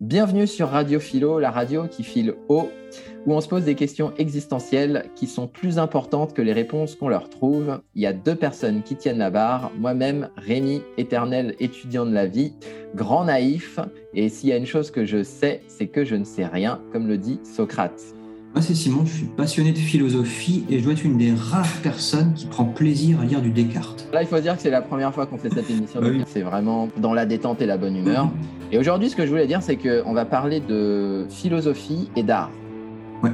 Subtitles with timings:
[0.00, 2.70] Bienvenue sur Radio Philo, la radio qui file haut,
[3.26, 7.08] où on se pose des questions existentielles qui sont plus importantes que les réponses qu'on
[7.08, 7.80] leur trouve.
[7.96, 12.26] Il y a deux personnes qui tiennent la barre, moi-même, Rémi, éternel étudiant de la
[12.26, 12.52] vie,
[12.94, 13.80] grand naïf,
[14.14, 16.80] et s'il y a une chose que je sais, c'est que je ne sais rien,
[16.92, 18.17] comme le dit Socrate.
[18.58, 21.80] Moi, c'est Simon, je suis passionné de philosophie et je dois être une des rares
[21.80, 24.08] personnes qui prend plaisir à lire du Descartes.
[24.12, 26.42] Là, il faut dire que c'est la première fois qu'on fait cette émission, donc c'est
[26.42, 28.28] vraiment dans la détente et la bonne humeur.
[28.72, 32.50] Et aujourd'hui, ce que je voulais dire, c'est qu'on va parler de philosophie et d'art.
[33.22, 33.30] Ouais.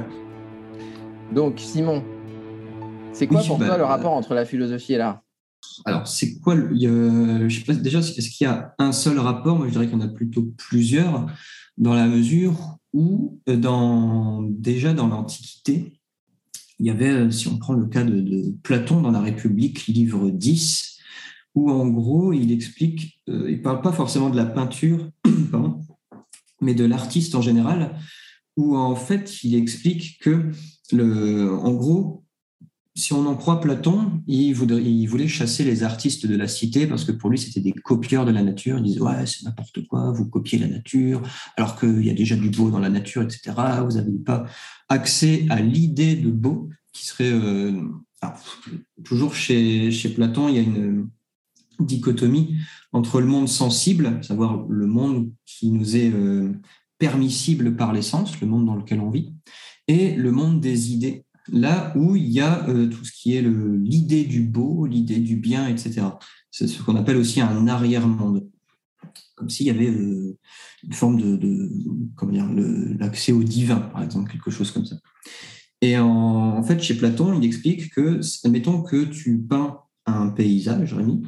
[1.33, 2.03] Donc, Simon,
[3.11, 5.21] c'est quoi Oui, pour bah, toi le rapport entre la philosophie et l'art?
[5.85, 9.57] Alors, c'est quoi le- Je sais pas déjà, est-ce qu'il y a un seul rapport?
[9.57, 11.25] Moi, je dirais qu'il y en a plutôt plusieurs,
[11.79, 15.99] dans la mesure où, euh, déjà dans l'Antiquité,
[16.79, 19.85] il y avait, euh, si on prend le cas de, de Platon dans la République,
[19.87, 20.97] livre 10,
[21.55, 25.11] où en gros, il explique, euh, il ne parle pas forcément de la peinture,
[25.51, 25.81] pardon,
[26.61, 27.99] mais de l'artiste en général,
[28.55, 30.51] où en fait, il explique que,
[30.93, 32.24] le, en gros,
[32.95, 37.11] si on en croit Platon, il, voulait chasser les artistes de la cité parce que
[37.11, 38.77] pour lui, c'était des copieurs de la nature.
[38.77, 41.21] Il disait, ouais, c'est n'importe quoi, vous copiez la nature,
[41.57, 43.51] alors qu'il y a déjà du beau dans la nature, etc.
[43.83, 44.45] Vous n'avez pas
[44.87, 47.31] accès à l'idée de beau qui serait...
[47.31, 47.81] euh,
[49.03, 51.09] toujours chez, Platon, il y a une
[51.79, 52.55] dichotomie
[52.93, 56.53] entre le monde sensible, savoir le monde qui nous est euh,
[56.97, 59.33] permissible par l'essence, le monde dans lequel on vit,
[59.87, 63.41] et le monde des idées, là où il y a euh, tout ce qui est
[63.41, 66.01] l'idée du beau, l'idée du bien, etc.
[66.51, 68.47] C'est ce qu'on appelle aussi un arrière-monde.
[69.35, 70.37] Comme s'il y avait euh,
[70.83, 71.69] une forme de,
[72.15, 72.49] comment dire,
[72.99, 74.95] l'accès au divin, par exemple, quelque chose comme ça.
[75.81, 76.07] Et en,
[76.57, 81.21] en fait, chez Platon, il explique que, admettons que tu peins un paysage, Rémi,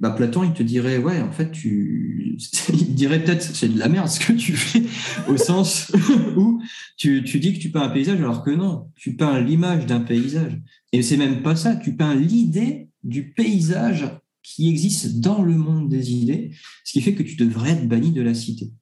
[0.00, 4.08] bah Platon, il te dirait, ouais, en fait, il dirait peut-être, c'est de la merde
[4.08, 4.82] ce que tu fais,
[5.28, 5.92] au sens
[6.36, 6.60] où
[6.96, 10.60] tu, dis que tu peins un paysage, alors que non, tu peins l'image d'un paysage.
[10.92, 14.08] Et c'est même pas ça, tu peins l'idée du paysage
[14.42, 16.52] qui existe dans le monde des idées,
[16.84, 18.72] ce qui fait que tu devrais être banni de la cité.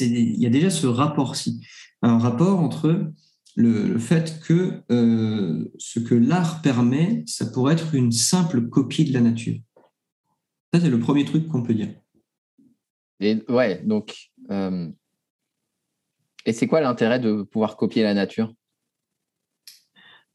[0.00, 1.60] Il y a déjà ce rapport-ci,
[2.00, 3.12] un rapport entre
[3.56, 9.04] le, le fait que euh, ce que l'art permet, ça pourrait être une simple copie
[9.04, 9.58] de la nature.
[10.72, 11.94] Ça, c'est le premier truc qu'on peut dire.
[13.20, 14.30] Et ouais, donc.
[14.50, 14.90] euh,
[16.46, 18.52] Et c'est quoi l'intérêt de pouvoir copier la nature?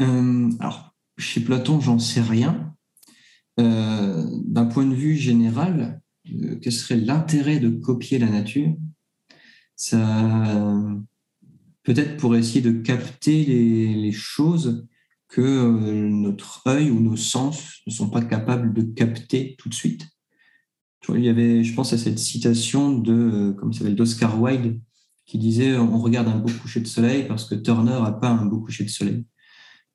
[0.02, 2.76] Euh, alors, chez Platon, j'en sais rien.
[3.60, 6.02] Euh, D'un point de vue général,
[6.62, 8.76] quel serait l'intérêt de copier la nature?
[9.76, 10.00] Ça,
[11.84, 14.88] peut-être pour essayer de capter les, les choses
[15.28, 15.72] que
[16.10, 20.08] notre œil ou nos sens ne sont pas capables de capter tout de suite.
[21.10, 24.80] Il y avait, je pense à cette citation de, euh, comment s'appelle, d'Oscar Wilde,
[25.26, 28.46] qui disait on regarde un beau coucher de soleil parce que Turner a pas un
[28.46, 29.26] beau coucher de soleil.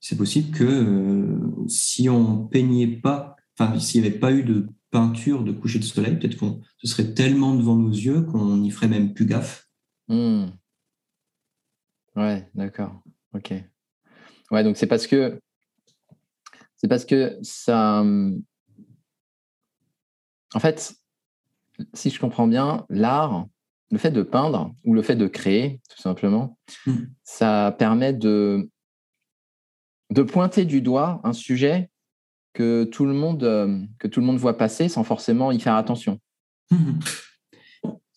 [0.01, 4.69] C'est possible que euh, si on peignait pas, enfin s'il n'y avait pas eu de
[4.91, 8.71] peinture de coucher de soleil, peut-être qu'on ce serait tellement devant nos yeux qu'on n'y
[8.71, 9.69] ferait même plus gaffe.
[10.09, 10.47] Hmm.
[12.17, 13.03] Ouais, d'accord.
[13.35, 13.55] Ok.
[14.51, 15.41] Ouais, donc c'est parce que
[16.77, 18.05] c'est parce que ça.
[20.55, 20.95] En fait,
[21.95, 23.47] si je comprends bien, l'art,
[23.91, 27.05] le fait de peindre ou le fait de créer, tout simplement, Hmm.
[27.25, 28.69] ça permet de
[30.11, 31.89] de pointer du doigt un sujet
[32.53, 35.75] que tout le monde euh, que tout le monde voit passer sans forcément y faire
[35.75, 36.19] attention.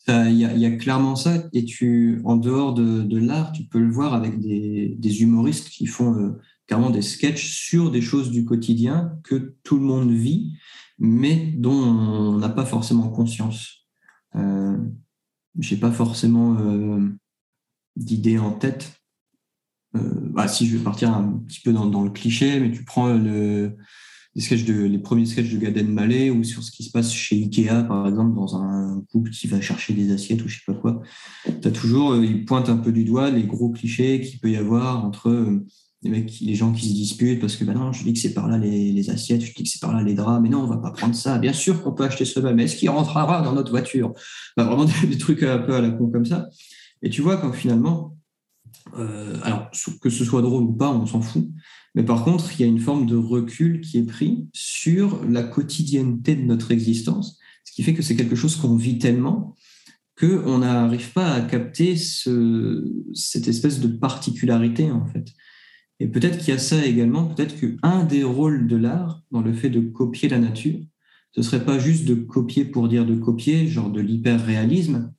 [0.07, 3.51] Il y, a- il y a clairement ça, et tu, en dehors de, de l'art,
[3.53, 7.89] tu peux le voir avec des, des humoristes qui font euh, carrément des sketchs sur
[7.91, 10.53] des choses du quotidien que tout le monde vit,
[10.97, 13.85] mais dont on n'a pas forcément conscience.
[14.35, 14.77] Euh,
[15.59, 17.09] J'ai pas forcément euh,
[17.95, 19.01] d'idée en tête.
[19.95, 19.99] Euh,
[20.31, 23.77] bah, si je vais partir un petit peu dans, le cliché, mais tu prends le,
[24.35, 27.37] les, de, les premiers sketchs de Gad Elmaleh ou sur ce qui se passe chez
[27.37, 30.73] Ikea, par exemple, dans un couple qui va chercher des assiettes ou je sais pas
[30.73, 31.01] quoi.
[31.45, 34.51] Tu as toujours, euh, ils pointent un peu du doigt les gros clichés qu'il peut
[34.51, 35.63] y avoir entre
[36.05, 38.33] les, mecs, les gens qui se disputent parce que bah non, je dis que c'est
[38.33, 40.67] par là les, assiettes, je dis que c'est par là les draps, mais non, on
[40.67, 41.39] va pas prendre ça.
[41.39, 44.13] Bien sûr qu'on peut acheter cela, mais est-ce qu'il rentrera dans notre voiture?
[44.55, 46.47] Bah, Vraiment des, trucs un peu à la con comme ça.
[47.01, 48.15] Et tu vois, quand finalement,
[48.97, 51.47] euh, alors que ce soit drôle ou pas, on s'en fout.
[51.95, 55.41] Mais par contre, il y a une forme de recul qui est pris sur la
[55.41, 59.55] quotidienneté de notre existence, ce qui fait que c'est quelque chose qu'on vit tellement
[60.17, 65.25] qu'on n'arrive pas à capter ce, cette espèce de particularité, en fait.
[65.99, 69.53] Et peut-être qu'il y a ça également, peut-être qu'un des rôles de l'art, dans le
[69.53, 70.79] fait de copier la nature,
[71.31, 75.13] ce serait pas juste de copier pour dire de copier, genre de l'hyper-réalisme,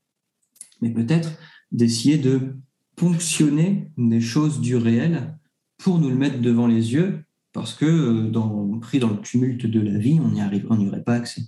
[0.81, 1.39] mais peut-être
[1.73, 2.57] d'essayer de
[2.97, 5.39] ponctionner des choses du réel
[5.79, 9.67] pour nous le mettre devant les yeux, parce que euh, dans, pris dans le tumulte
[9.67, 11.43] de la vie, on n'y aurait pas accès.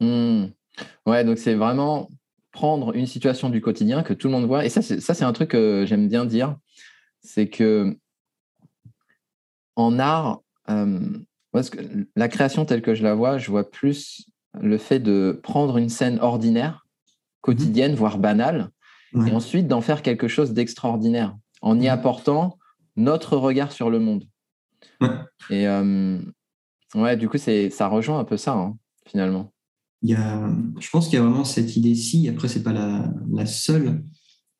[0.00, 0.46] Hmm.
[1.06, 2.08] Ouais, donc c'est vraiment
[2.52, 4.64] prendre une situation du quotidien que tout le monde voit.
[4.64, 6.56] Et ça, c'est un truc que j'aime bien dire,
[7.22, 7.96] c'est que
[9.76, 11.00] en art, euh,
[12.16, 14.26] la création telle que je la vois, je vois plus
[14.60, 16.86] le fait de prendre une scène ordinaire,
[17.40, 18.70] quotidienne, voire banale,
[19.26, 22.58] et ensuite d'en faire quelque chose d'extraordinaire, en y apportant
[22.96, 24.24] notre regard sur le monde.
[25.50, 26.18] Et euh,
[26.94, 28.76] ouais, du coup, ça rejoint un peu ça, hein,
[29.06, 29.52] finalement.
[30.02, 32.28] Il y a, je pense qu'il y a vraiment cette idée-ci.
[32.28, 34.02] Après, c'est pas la, la, seule.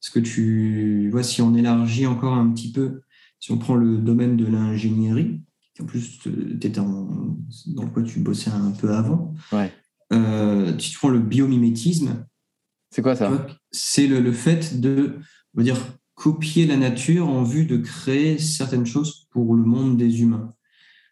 [0.00, 3.00] Parce que tu vois, si on élargit encore un petit peu,
[3.40, 5.42] si on prend le domaine de l'ingénierie,
[5.80, 9.34] en plus, tu étais dans quoi tu bossais un peu avant.
[9.50, 9.72] Ouais.
[10.12, 12.26] Euh, si tu prends le biomimétisme,
[12.90, 15.18] c'est quoi ça C'est le, le, fait de,
[15.54, 15.78] on va dire,
[16.14, 20.54] copier la nature en vue de créer certaines choses pour le monde des humains.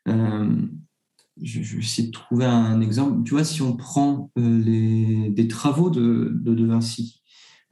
[0.08, 0.50] Euh,
[1.40, 3.22] je, vais essayer de trouver un exemple.
[3.24, 7.22] Tu vois, si on prend euh, les, des travaux de, de, Vinci,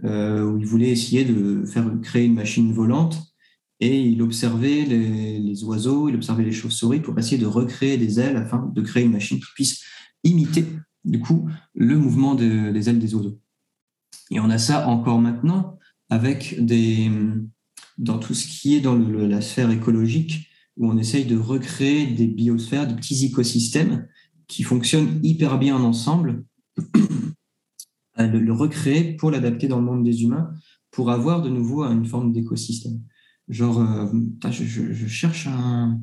[0.05, 3.36] euh, où il voulait essayer de faire créer une machine volante,
[3.81, 8.37] et il observait les, oiseaux, il observait les chauves-souris pour essayer de recréer des ailes
[8.37, 9.83] afin de créer une machine qui puisse
[10.25, 10.65] imiter,
[11.05, 13.39] du coup, le mouvement des ailes des oiseaux.
[14.31, 15.79] Et on a ça encore maintenant
[16.09, 17.11] avec des,
[17.99, 22.27] dans tout ce qui est dans la sphère écologique, où on essaye de recréer des
[22.27, 24.09] biosphères, des petits écosystèmes
[24.47, 26.45] qui fonctionnent hyper bien ensemble,
[28.19, 30.51] le, le recréer pour l'adapter dans le monde des humains,
[30.91, 33.01] pour avoir de nouveau une forme d'écosystème.
[33.49, 34.07] Genre, euh,
[34.51, 36.01] je, cherche un,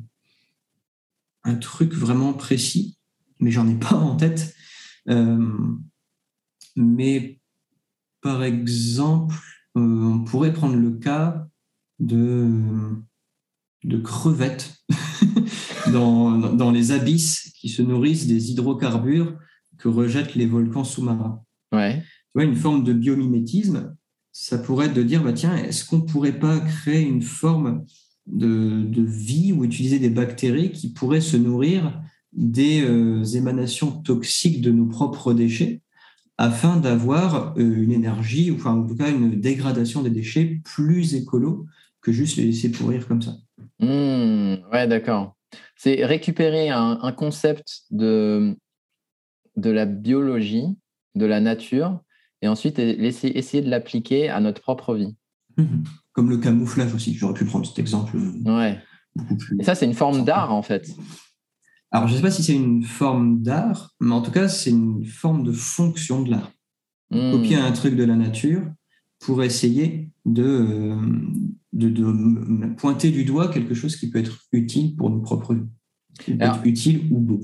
[1.44, 2.98] un, truc vraiment précis,
[3.38, 4.54] mais j'en ai pas en tête.
[5.08, 5.76] Euh,
[6.76, 7.40] mais
[8.22, 9.36] par exemple,
[9.76, 11.46] euh, on pourrait prendre le cas
[11.98, 12.48] de,
[13.84, 14.78] de crevettes
[15.92, 19.38] dans, dans, les abysses qui se nourrissent des hydrocarbures
[19.76, 21.42] que rejettent les volcans sous-marins.
[21.72, 22.02] Ouais.
[22.36, 23.96] une forme de biomimétisme,
[24.36, 27.86] ça pourrait être de dire, bah, tiens, est-ce qu'on ne pourrait pas créer une forme
[28.26, 32.02] de, de, vie ou utiliser des bactéries qui pourraient se nourrir
[32.32, 35.82] des euh, émanations toxiques de nos propres déchets
[36.36, 41.14] afin d'avoir euh, une énergie, ou enfin, en tout cas une dégradation des déchets plus
[41.14, 41.66] écolo
[42.00, 43.36] que juste les laisser pourrir comme ça?
[43.78, 45.36] Mmh, ouais, d'accord.
[45.76, 48.56] C'est récupérer un, concept de,
[49.54, 50.66] de la biologie,
[51.14, 52.00] de la nature,
[52.44, 55.16] et ensuite laisser, essayer de l'appliquer à notre propre vie.
[55.56, 55.64] Mmh.
[56.12, 58.18] Comme le camouflage aussi, j'aurais pu prendre cet exemple.
[58.44, 58.78] Ouais.
[59.58, 60.90] Et ça, c'est une forme d'art, en fait.
[61.90, 64.70] Alors, je ne sais pas si c'est une forme d'art, mais en tout cas, c'est
[64.70, 66.52] une forme de fonction de l'art.
[67.10, 67.30] Hmm.
[67.30, 68.62] Copier un truc de la nature
[69.20, 70.98] pour essayer de,
[71.72, 77.08] de, pointer du doigt quelque chose qui peut être utile pour nos propres vies, utile
[77.10, 77.40] ou beau.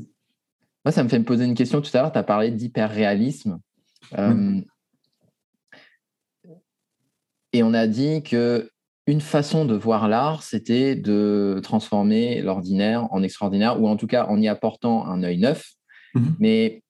[0.84, 1.80] Moi, ça me fait me poser une question.
[1.80, 3.60] Tout à l'heure, tu as parlé d'hyperréalisme.
[4.18, 4.60] Euh,
[7.52, 8.70] et on a dit que
[9.06, 14.26] une façon de voir l'art, c'était de transformer l'ordinaire en extraordinaire, ou en tout cas
[14.26, 15.72] en y apportant un œil neuf.
[16.14, 16.36] Mhm.
[16.38, 16.82] Mais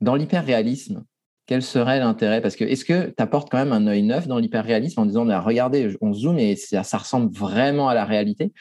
[0.00, 1.04] dans l'hyperréalisme,
[1.46, 2.40] quel serait l'intérêt?
[2.40, 5.24] Parce que est-ce que tu apportes quand même un œil neuf dans l'hyperréalisme en disant,
[5.40, 8.52] regardez, on zoome et ça, ressemble vraiment à la réalité?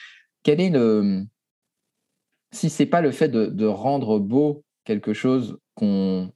[0.43, 1.23] Quel est le...
[2.53, 6.31] Si c'est pas le fait de, rendre beau quelque chose qu'on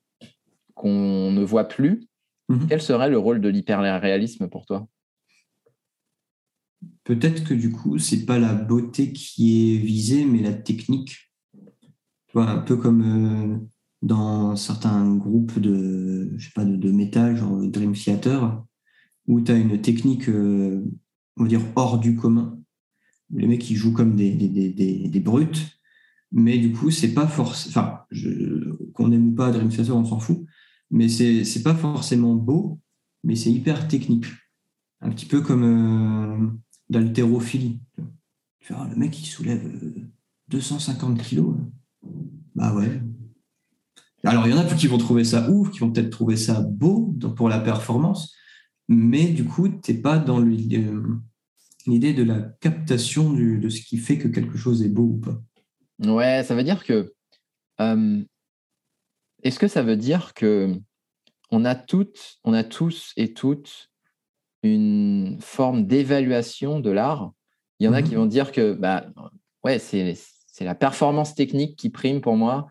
[0.74, 2.08] qu'on ne voit plus,
[2.50, 2.68] mhm.
[2.68, 4.88] quel serait le rôle de l'hyperréalisme pour toi?
[7.04, 11.32] Peut-être que du coup, c'est pas la beauté qui est visée, mais la technique.
[12.34, 13.58] Un peu comme euh,
[14.02, 18.64] dans certains groupes de, je sais pas, de, métal, genre Dream Theater,
[19.28, 20.84] où tu as une technique, euh,
[21.38, 22.58] on va dire, hors du commun.
[23.34, 25.78] Les mecs, ils jouent comme des, des, des, brutes,
[26.32, 27.72] mais du coup, c'est pas forcément.
[27.72, 28.00] Enfin,
[28.94, 30.46] qu'on aime ou pas Dream Theater, on s'en fout,
[30.90, 32.80] mais c'est pas forcément beau,
[33.24, 34.26] mais c'est hyper technique.
[35.02, 35.64] Un petit peu comme.
[35.64, 36.48] Euh,
[36.92, 37.80] d'haltérophilie.
[38.60, 39.62] Tu vois, le mec, il soulève
[40.50, 41.56] 250 euh, kilos.
[42.54, 43.02] Bah ouais.
[44.24, 46.62] Alors, il y en a qui vont trouver ça ouf, qui vont peut-être trouver ça
[46.62, 48.36] beau pour la performance,
[48.88, 51.20] mais du coup, tu n'es pas dans euh,
[51.88, 55.42] l'idée de la captation de ce qui fait que quelque chose est beau ou pas.
[56.06, 57.14] Ouais, ça veut dire que.
[57.80, 58.22] Euh,
[59.42, 60.76] est-ce que ça veut dire que
[61.50, 63.91] on a toutes, on a tous et toutes
[64.64, 67.32] une forme d'évaluation de l'art.
[67.80, 68.18] Il y en a qui mhm.
[68.18, 69.06] vont dire que bah,
[69.64, 70.16] ouais, c'est
[70.60, 72.68] la performance technique qui prime pour moi.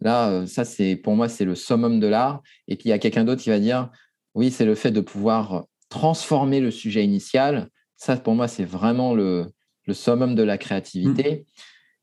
[0.00, 2.42] Là, euh, ça, c'est pour moi, c'est le summum de l'art.
[2.68, 3.90] Et puis, il y a quelqu'un d'autre qui va dire
[4.34, 7.68] oui, c'est le fait de pouvoir transformer le sujet initial.
[7.96, 9.46] Ça, pour moi, c'est vraiment le,
[9.86, 11.36] le, summum de la créativité.
[11.36, 11.44] Mmh.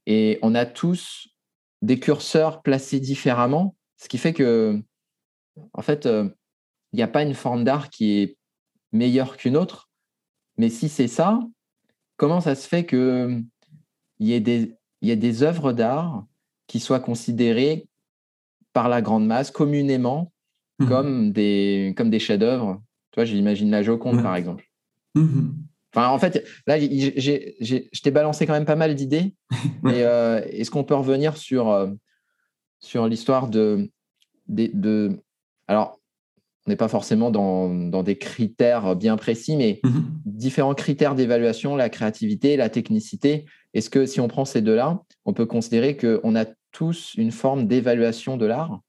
[0.08, 1.30] Et on a tous
[1.82, 4.82] des curseurs placés différemment, ce qui fait que,
[5.74, 6.30] en fait, euh,
[6.94, 8.38] il n'y a pas une forme d'art qui est
[8.92, 9.90] meilleure qu'une autre.
[10.58, 11.40] Mais si c'est ça,
[12.16, 13.46] comment ça se fait qu'il
[14.20, 16.26] y, ait des, y ait des œuvres d'art
[16.68, 17.88] qui soient considérées
[18.74, 20.32] par la grande masse communément
[20.80, 20.88] mmh.
[20.88, 22.82] comme des, comme des chefs-d'œuvre?
[23.12, 24.68] Tu vois, j'imagine la Joconde, par exemple.
[25.16, 25.50] Mmh
[25.98, 29.34] enfin, en fait, là, je t'ai balancé quand même pas mal d'idées.
[29.86, 31.88] Euh, est-ce qu'on peut revenir sur, euh,
[32.80, 33.90] sur l'histoire de,
[34.50, 35.24] de, de,
[35.68, 35.97] Alors,
[36.68, 39.90] on n'est pas forcément dans, dans, des critères bien précis, mais mmh
[40.26, 43.46] différents critères d'évaluation, la créativité, la technicité.
[43.74, 47.66] Est-ce que si on prend ces deux-là, on peut considérer qu'on a tous une forme
[47.66, 48.82] d'évaluation de l'art?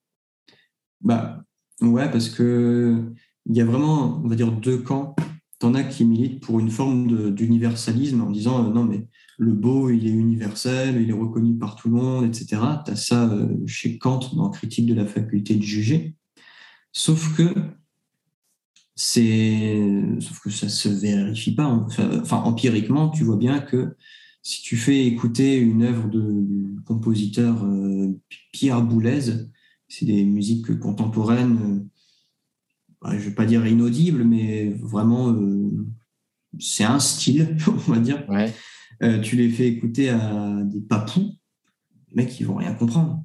[1.00, 1.42] Bah
[1.80, 3.02] ouais, parce que
[3.46, 5.14] il y a vraiment, on va dire, deux camps.
[5.58, 9.08] T'en as qui militent pour une forme d'universalisme en disant euh, non mais
[9.38, 12.60] le beau il est universel, il est reconnu par tout le monde, etc.
[12.84, 16.14] Tu as ça euh, chez Kant dans Critique de la faculté de juger.
[16.92, 17.54] Sauf que
[18.94, 19.80] c'est,
[20.20, 21.66] sauf que ça se vérifie pas.
[21.66, 23.96] Enfin, empiriquement, tu vois bien que
[24.42, 28.18] si tu fais écouter une œuvre de, du compositeur euh,
[28.50, 29.46] Pierre Boulez,
[29.88, 31.88] c'est des musiques contemporaines,
[33.04, 35.86] euh, je ne vais pas dire inaudibles, mais vraiment, euh,
[36.58, 38.26] c'est un style, on va dire.
[39.22, 41.38] tu les fais écouter à des papous,
[42.08, 43.22] les mecs, ils vont rien comprendre.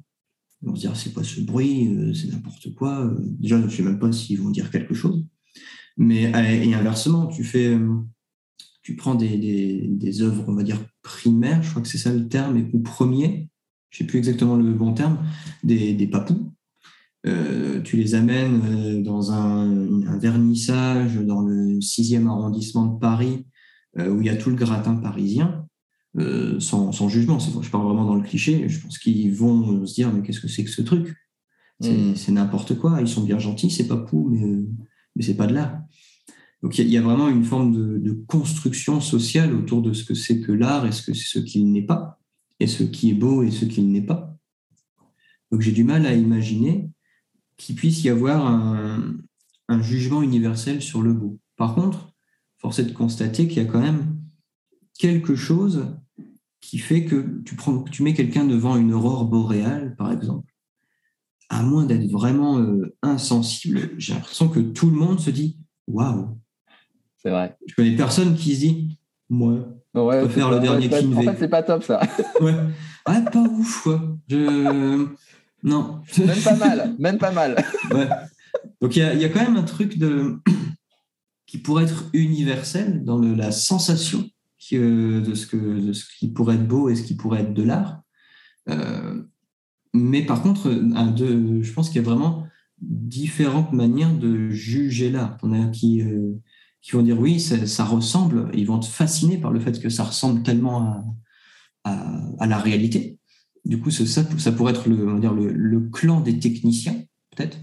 [0.62, 3.12] Ils vont se dire, c'est quoi ce bruit, c'est n'importe quoi.
[3.20, 5.24] Déjà, je ne sais même pas s'ils vont dire quelque chose.
[5.96, 7.78] Mais et inversement, tu fais,
[8.82, 9.36] tu prends des,
[9.88, 13.48] des, œuvres, on va dire, primaires, je crois que c'est ça le terme, ou premier,
[13.90, 15.18] je ne sais plus exactement le bon terme,
[15.62, 16.54] des, des papous.
[17.26, 23.46] Euh, tu les amènes euh, dans un, vernissage dans le 6e arrondissement de Paris,
[23.98, 25.66] euh, où il y a tout le gratin parisien,
[26.16, 27.38] euh, sans, sans, jugement.
[27.38, 28.68] Je parle vraiment dans le cliché.
[28.68, 31.14] Je pense qu'ils vont se dire mais qu'est-ce que c'est que ce truc?
[31.80, 32.14] Hmm.
[32.14, 33.00] C'est n'importe quoi.
[33.00, 34.64] Ils sont bien gentils, c'est papou, mais,
[35.16, 35.80] mais c'est pas de l'art.
[36.64, 40.40] Donc il y, a vraiment une forme de, construction sociale autour de ce que c'est
[40.40, 42.18] que l'art et ce que c'est ce qu'il n'est pas,
[42.58, 44.34] et ce qui est beau et ce qu'il n'est pas.
[45.52, 46.88] Donc j'ai du mal à imaginer
[47.58, 51.38] qu'il puisse y avoir un, jugement universel sur le beau.
[51.56, 52.14] Par contre,
[52.56, 54.18] force est de constater qu'il y a quand même
[54.98, 55.94] quelque chose
[56.64, 60.50] qui fait que tu, prends, tu mets quelqu'un devant une aurore boréale, par exemple,
[61.50, 66.38] à moins d'être vraiment euh, insensible, j'ai l'impression que tout le monde se dit Waouh,
[67.18, 67.56] c'est vrai.
[67.66, 69.52] Je connais personne qui se dit, moi,
[69.94, 72.00] ouais, je préfère le dernier ouais, En fait, c'est pas top ça.
[72.40, 72.54] ouais.
[73.04, 74.16] Ah, pas ouf, quoi.
[74.28, 75.06] Je...
[75.62, 76.00] Non.
[76.18, 77.64] Même pas mal, même pas mal.
[77.92, 78.08] ouais.
[78.80, 80.38] Donc, il y, y a, quand même un truc de...
[81.46, 84.28] qui pourrait être universel dans le, la sensation
[84.72, 87.62] de, ce que, de ce qui pourrait être beau et ce qui pourrait être de
[87.62, 88.02] l'art.
[88.68, 89.22] Euh,
[89.92, 92.46] mais par contre, un, de, je pense qu'il y a vraiment
[92.80, 95.38] différentes manières de juger l'art.
[95.42, 96.32] On a qui, euh,
[96.82, 100.04] qui vont dire oui, ça, ressemble, ils vont être fascinés par le fait que ça
[100.04, 101.04] ressemble tellement
[101.84, 103.18] à, à, la réalité.
[103.64, 107.58] Du coup, ça, ça pourrait être le, on dire le, le clan des techniciens, peut-être.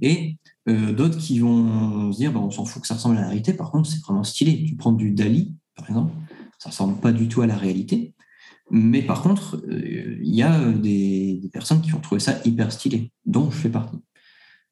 [0.00, 0.36] Et
[0.68, 3.26] euh, d'autres qui vont se dire, bah, on s'en fout que ça ressemble à la
[3.28, 4.64] réalité, par contre, c'est vraiment stylé.
[4.64, 6.12] Tu prends du Dali, par exemple,
[6.58, 8.14] ça ressemble pas du tout à la réalité.
[8.70, 12.70] Mais par contre, euh, il y a des, des, personnes qui vont trouver ça hyper
[12.70, 13.98] stylé, dont je fais partie.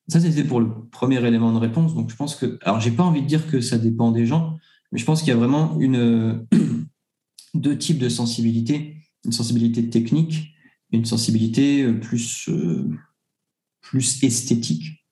[0.08, 1.94] Ça, c'était pour le premier élément de réponse.
[1.94, 2.58] Donc, je pense que.
[2.62, 4.56] Alors, j'ai pas envie de dire que ça dépend des gens,
[4.92, 6.46] mais je pense qu'il y a vraiment une,
[7.54, 8.92] deux types de sensibilité
[9.24, 10.56] une sensibilité technique
[10.92, 12.88] une sensibilité plus, euh,
[13.80, 15.05] plus esthétique.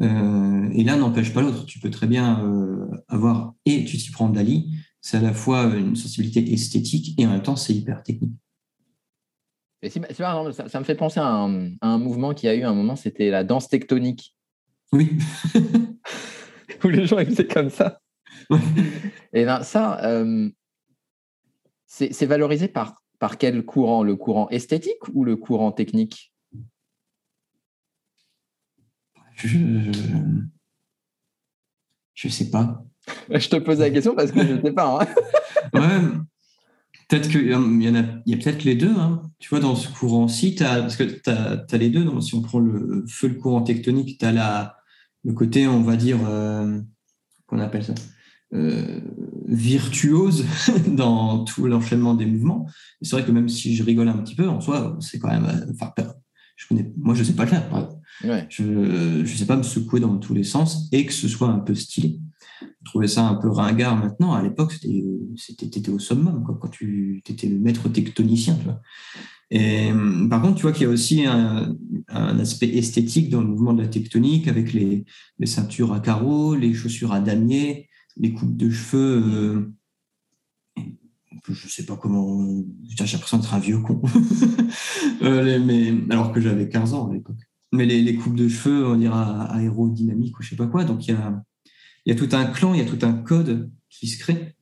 [0.00, 1.66] Euh, et l'un n'empêche pas l'autre.
[1.66, 5.64] Tu peux très bien euh, avoir, et tu t'y prends Dali, c'est à la fois
[5.74, 8.32] une sensibilité esthétique et en même temps, c'est hyper technique.
[9.82, 13.30] Et ça, ça, me fait penser à un, mouvement qui a eu un moment, c'était
[13.30, 14.34] la danse tectonique.
[14.92, 15.18] Oui.
[16.84, 18.00] Où les gens étaient comme ça.
[19.32, 20.50] Et ben ça, euh,
[21.86, 24.02] c'est valorisé par, par quel courant?
[24.02, 26.32] Le courant esthétique ou le courant technique?
[29.46, 29.58] Je
[32.26, 32.84] ne sais pas.
[33.30, 35.00] Je te pose la question parce que je ne sais pas.
[35.00, 35.06] Hein.
[35.74, 36.00] ouais,
[37.08, 38.94] Peut-être qu'il y en a, il y a peut-être les deux.
[38.94, 39.22] Hein.
[39.38, 42.06] Tu vois, dans ce courant-ci, parce que tu as, les deux.
[42.20, 44.76] Si on prend le feu, le courant tectonique, tu as
[45.24, 46.80] le côté, on va dire, euh,
[47.46, 47.94] qu'on appelle ça,
[48.52, 49.00] euh,
[49.46, 50.44] virtuose
[50.86, 52.68] dans tout l'enchaînement des mouvements.
[53.00, 55.46] C'est vrai que même si je rigole un petit peu, en soi, c'est quand même.
[55.72, 55.94] Enfin,
[56.56, 57.70] Je connais, moi, je ne sais pas le faire.
[58.22, 61.58] Je ne sais pas me secouer dans tous les sens et que ce soit un
[61.58, 62.18] peu stylé.
[62.60, 64.32] Je trouvais ça un peu ringard maintenant.
[64.32, 64.74] À l'époque,
[65.36, 68.56] c'était au summum quoi, quand tu étais le maître tectonicien.
[68.56, 68.80] Tu vois.
[69.50, 69.90] Et,
[70.28, 71.76] par contre, tu vois qu'il y a aussi un,
[72.08, 75.04] aspect esthétique dans le mouvement de la tectonique avec les,
[75.38, 79.22] les ceintures à carreaux, les chaussures à damier, les coupes de cheveux.
[79.26, 79.74] Euh,
[81.48, 82.62] je sais pas comment.
[82.88, 84.02] J'ai l'impression d'être un vieux con.
[85.22, 87.47] Euh, mais, alors que j'avais 15 ans à l'époque.
[87.72, 90.84] Mais les, les, coupes de cheveux, on dira aérodynamiques ou je sais pas quoi.
[90.84, 91.42] Donc il y a,
[92.06, 94.54] y a tout un clan, il y a tout un code qui se crée.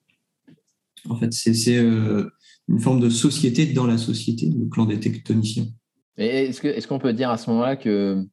[1.08, 2.28] En fait, c'est euh,
[2.68, 5.66] une forme de société dans la société, le clan des tectoniciens.
[6.16, 8.26] Est-ce qu'on peut dire à ce moment-là que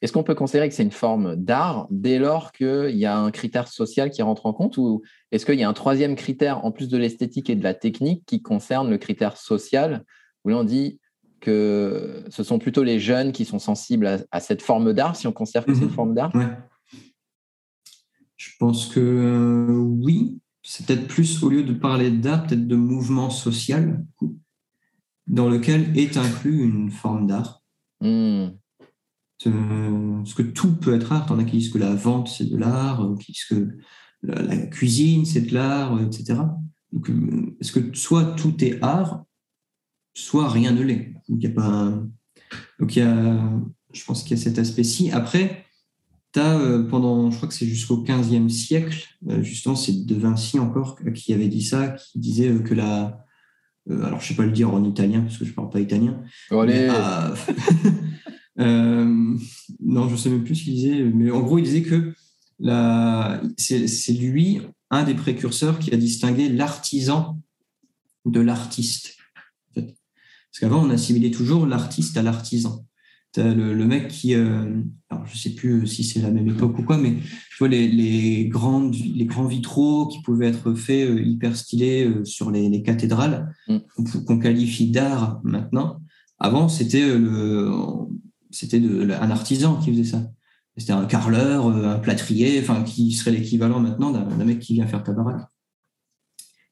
[0.00, 3.30] est-ce qu'on peut considérer que c'est une forme d'art dès lors qu'il y a un
[3.32, 6.70] critère social qui rentre en compte ou est-ce qu'il y a un troisième critère en
[6.70, 10.04] plus de l'esthétique et de la technique qui concerne le critère social
[10.44, 11.00] où là on dit
[11.40, 15.32] que ce sont plutôt les jeunes qui sont sensibles à, cette forme d'art si on
[15.32, 15.94] considère que c'est une mhm.
[15.94, 16.32] forme d'art
[18.36, 20.40] Je pense que euh, oui.
[20.62, 24.04] C'est peut-être plus, au lieu de parler d'art, peut-être de mouvement social
[25.26, 27.62] dans lequel est inclus une forme d'art.
[28.00, 28.48] Hmm.
[29.46, 31.26] Euh, parce que tout peut être art.
[31.26, 33.76] T'en as qui disent que la vente, c'est de l'art, euh, qui disent que
[34.22, 36.40] la, cuisine, c'est de l'art, euh, etc.
[36.92, 37.10] Donc,
[37.60, 39.24] est-ce que soit tout est art,
[40.18, 41.92] soit rien ne l'est Donc, il y a pas.
[42.78, 43.52] Donc, il y a,
[43.92, 45.10] je pense qu'il y a cet aspect-ci.
[45.10, 45.64] Après,
[46.32, 46.58] tu as
[46.90, 49.06] pendant, je crois que c'est jusqu'au 15e siècle,
[49.40, 53.24] justement, c'est De Vinci encore qui avait dit ça, qui disait que la.
[53.90, 55.80] alors, je ne sais pas le dire en italien parce que je ne parle pas
[55.80, 56.22] italien.
[56.50, 56.90] allez.
[58.60, 59.36] Euh,
[59.80, 62.12] non, je ne sais même plus ce qu'il disait, mais en gros, il disait que
[63.56, 64.60] c'est lui,
[64.90, 67.40] un des précurseurs, qui a distingué l'artisan
[68.24, 69.17] de l'artiste.
[70.50, 72.84] Parce qu'avant, on assimilait toujours l'artiste à l'artisan.
[73.36, 76.82] Le, le, mec qui, euh, alors je sais plus si c'est la même époque ou
[76.82, 81.22] quoi, mais tu vois les, les, grandes, les grands vitraux qui pouvaient être faits euh,
[81.22, 83.78] hyper stylés sur les, les cathédrales, mm.
[84.26, 86.00] qu'on qualifie d'art maintenant.
[86.40, 87.06] Avant, c'était
[88.50, 90.22] c'était un artisan qui faisait ça.
[90.76, 94.86] C'était un carreleur, euh, un plâtrier, enfin, qui serait l'équivalent maintenant d'un mec qui vient
[94.86, 95.48] faire ta baraque.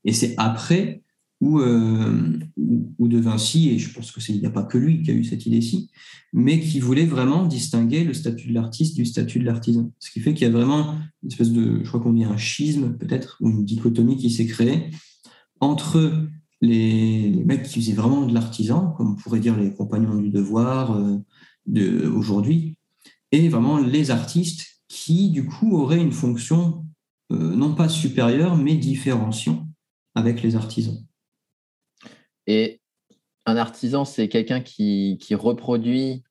[0.05, 1.03] Et c'est après
[1.42, 5.25] euh, De Vinci, et je pense qu'il n'y a pas que lui qui a eu
[5.25, 5.90] cette idée-ci,
[6.33, 9.92] mais qui voulait vraiment distinguer le statut de l'artiste du statut de l'artisan.
[9.99, 12.37] Ce qui fait qu'il y a vraiment une espèce de, je crois qu'on dit un
[12.37, 14.90] schisme peut-être, ou une dichotomie qui s'est créée
[15.61, 16.29] entre
[16.61, 20.96] les, mecs qui faisaient vraiment de l'artisan, comme on pourrait dire les compagnons du devoir,
[20.96, 21.18] euh,
[23.33, 26.85] et vraiment les artistes qui, du coup, auraient une fonction
[27.33, 29.68] euh, non pas supérieure, mais différenciant
[30.14, 31.06] avec les artisans.
[32.47, 32.81] Et
[33.45, 36.23] un artisan, c'est quelqu'un qui, qui, reproduit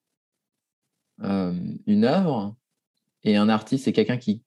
[1.24, 1.54] euh,
[1.88, 2.56] une œuvre,
[3.24, 4.44] et un artiste, c'est quelqu'un qui,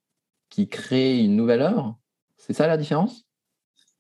[0.51, 1.99] qui crée une nouvelle œuvre.
[2.37, 3.27] C'est ça la différence?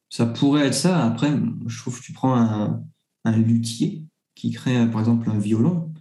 [0.08, 1.04] Ça pourrait être ça.
[1.04, 1.30] Après,
[1.66, 2.82] je trouve que tu prends un,
[3.24, 4.04] un luthier
[4.34, 5.92] qui crée, par exemple, un violon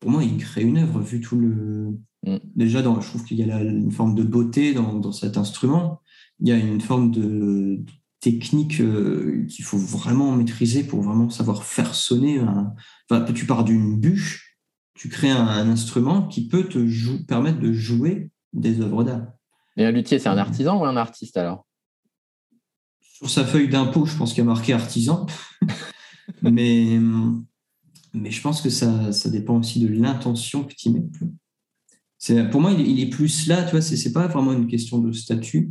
[0.00, 1.98] pour moi, il crée une œuvre, vu tout le.
[2.24, 2.38] Mm.
[2.56, 6.00] Déjà, dans, je trouve qu'il y a une forme de beauté dans, cet instrument.
[6.40, 7.84] Il y a une forme de,
[8.20, 12.40] technique euh, qu'il faut vraiment maîtriser pour vraiment savoir faire sonner.
[12.40, 14.58] Enfin, tu pars d'une bûche,
[14.94, 16.78] tu crées un, instrument qui peut te
[17.24, 19.26] permettre de jouer des œuvres d'art.
[19.76, 21.66] Et un luthier, c'est un artisan ou un artiste alors?
[23.00, 25.26] Sur sa feuille d'impôt, je pense qu'il y a marqué artisan.
[26.42, 26.98] Mais
[28.14, 31.06] mais je pense que ça, ça dépend aussi de l'intention que tu y mets.
[32.50, 35.70] Pour moi, il est, plus là, tu vois, c'est pas vraiment une question de statut.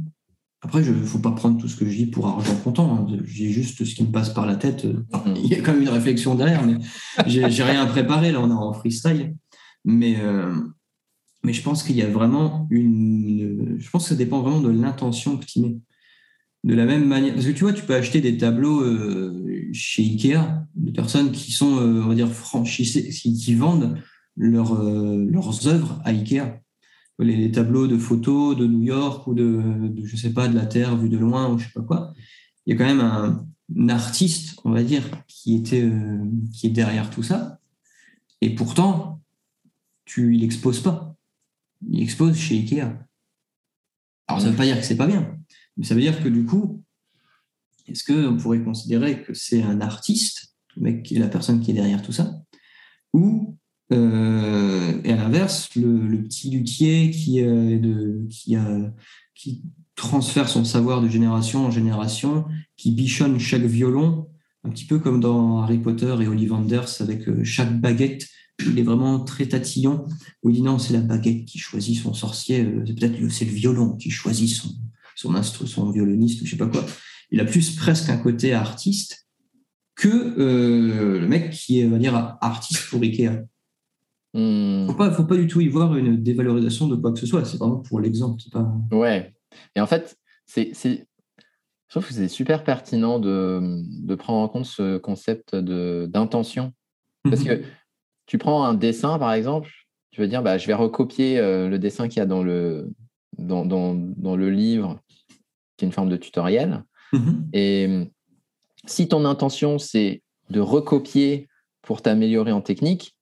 [0.62, 3.08] Après, il ne faut pas prendre tout ce que je dis pour argent comptant.
[3.10, 3.18] Hein.
[3.26, 4.86] J'ai juste ce qui me passe par la tête.
[4.86, 5.36] Mm.
[5.36, 6.78] il y a quand même une réflexion derrière, mais
[7.28, 8.32] j'ai rien préparé.
[8.32, 9.36] Là, on est en freestyle.
[9.86, 10.54] Mais, euh,
[11.44, 13.78] mais je pense qu'il y a vraiment une.
[13.80, 15.78] Je pense que ça dépend vraiment de l'intention que tu mets
[16.64, 17.34] de la même manière.
[17.34, 21.52] Parce que tu vois, tu peux acheter des tableaux euh, chez Ikea, de personnes qui
[21.52, 23.98] sont, euh, on va dire, franchisées, qui, vendent
[24.36, 26.62] leurs œuvres à Ikea.
[27.20, 30.96] Les, tableaux de photos de New York ou de, je sais pas, de la Terre
[30.96, 32.14] vue de loin ou je sais pas quoi.
[32.66, 33.46] Il y a quand même un,
[33.90, 35.90] artiste, on va dire, qui, était,
[36.54, 37.60] qui est derrière tout ça.
[38.42, 39.22] Et pourtant,
[40.06, 41.16] tu, il expose pas.
[41.90, 42.98] Il expose chez Ikea.
[44.28, 45.38] Alors, ça ne veut pas dire que c'est pas bien.
[45.76, 46.84] Mais ça veut dire que du coup,
[47.88, 52.02] est-ce qu'on pourrait considérer que c'est un artiste, le mec, la personne qui est derrière
[52.02, 52.42] tout ça,
[53.14, 53.58] ou
[53.94, 58.20] euh, et à l'inverse, le, petit luthier qui, euh,
[59.34, 59.62] qui,
[59.96, 62.46] transfère son savoir de génération en génération,
[62.76, 64.28] qui bichonne chaque violon
[64.64, 68.28] un petit peu comme dans Harry Potter et Ollivanders avec chaque baguette
[68.66, 70.08] il est vraiment très tatillon,
[70.44, 73.96] où il dit non, c'est la baguette qui choisit son sorcier, peut-être c'est le violon
[73.96, 74.70] qui choisit son,
[75.16, 76.86] son instru, son violoniste, je sais pas quoi.
[77.30, 79.28] Il a plus presque un côté artiste
[79.96, 83.46] que le mec qui est, dire, artiste pour Ikea.
[84.38, 84.88] Il hmm.
[84.88, 87.44] Faut pas, faut pas du tout y voir une dévalorisation de quoi que ce soit.
[87.44, 88.40] C'est vraiment pour l'exemple.
[88.52, 88.72] Pas...
[88.92, 89.34] Ouais.
[89.76, 91.00] Et en fait, c'est, je
[91.90, 96.72] trouve que c'est super pertinent de, de, prendre en compte ce concept d'intention.
[97.24, 97.48] Parce mhm.
[97.48, 97.64] que
[98.28, 99.72] tu prends un dessin, par exemple,
[100.12, 102.94] tu veux dire, bah, je vais recopier euh, le dessin qu'il y a dans le,
[103.40, 105.00] dans, dans, dans, le livre,
[105.78, 106.84] qui est une forme de tutoriel.
[107.12, 107.50] Mhm.
[107.54, 108.12] Et
[108.86, 110.22] si ton intention, c'est
[110.52, 111.50] de recopier
[111.82, 113.17] pour t'améliorer en technique,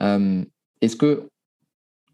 [0.00, 1.28] est-ce que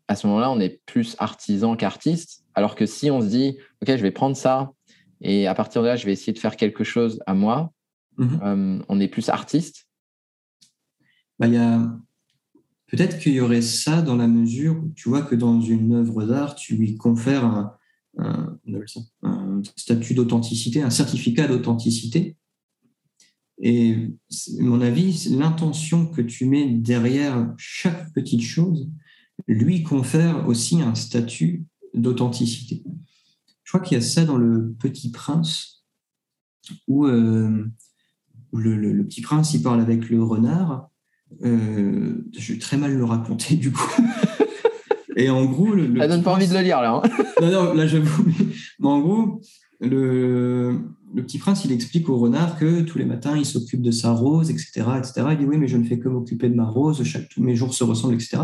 [0.08, 3.88] à ce moment-là, on est plus artisan qu'artiste Alors que si on se dit, OK,
[3.96, 4.72] je vais prendre ça
[5.20, 7.72] et à partir de là, je vais essayer de faire quelque chose à moi,
[8.18, 8.40] mhm.
[8.42, 9.86] euh, on est plus artiste?
[11.38, 11.80] Bah, y a...
[12.88, 16.24] Peut-être qu'il y aurait ça dans la mesure où tu vois que dans une œuvre
[16.24, 17.76] d'art, tu lui confères un,
[18.18, 22.36] un statut d'authenticité, un certificat d'authenticité.
[23.62, 24.10] Et
[24.58, 28.90] mon avis, l'intention que tu mets derrière chaque petite chose
[29.46, 32.82] lui confère aussi un statut d'authenticité.
[33.64, 35.84] Je crois qu'il y a ça dans le Petit Prince,
[36.88, 37.66] où, euh,
[38.52, 40.88] le, Petit Prince il parle avec le renard.
[41.44, 44.02] Euh, je vais très mal le raconter du coup.
[45.16, 47.02] Et en gros, le, ça donne pas envie de le lire là.
[47.04, 47.24] Hein.
[47.42, 48.24] non, non, là j'avoue.
[48.78, 49.40] Mais en gros,
[49.80, 50.78] le,
[51.16, 54.50] petit prince, il explique au renard que tous les matins, il s'occupe de sa rose,
[54.50, 55.26] etc., etc.
[55.32, 57.56] Il dit oui, mais je ne fais que m'occuper de ma rose, chaque, tous mes
[57.56, 58.38] jours se ressemblent, etc.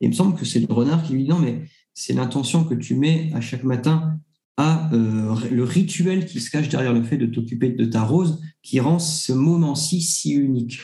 [0.00, 2.64] Et il me semble que c'est le renard qui lui dit non, mais c'est l'intention
[2.64, 4.18] que tu mets à chaque matin
[4.58, 8.40] à euh, le rituel qui se cache derrière le fait de t'occuper de ta rose
[8.62, 10.80] qui rend ce moment-ci si unique,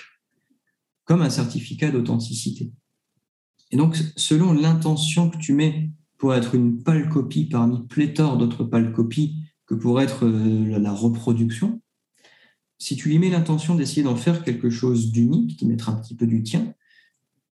[1.05, 2.73] comme un certificat d'authenticité.
[3.71, 8.65] Et donc, selon l'intention que tu mets pour être une pâle copie parmi pléthore d'autres
[8.65, 9.37] pâles copies,
[9.69, 11.81] que pour être euh, la reproduction.
[12.79, 16.15] Si tu lui mets l'intention d'essayer d'en faire quelque chose d'unique, d'y mettre un petit
[16.15, 16.75] peu du tien,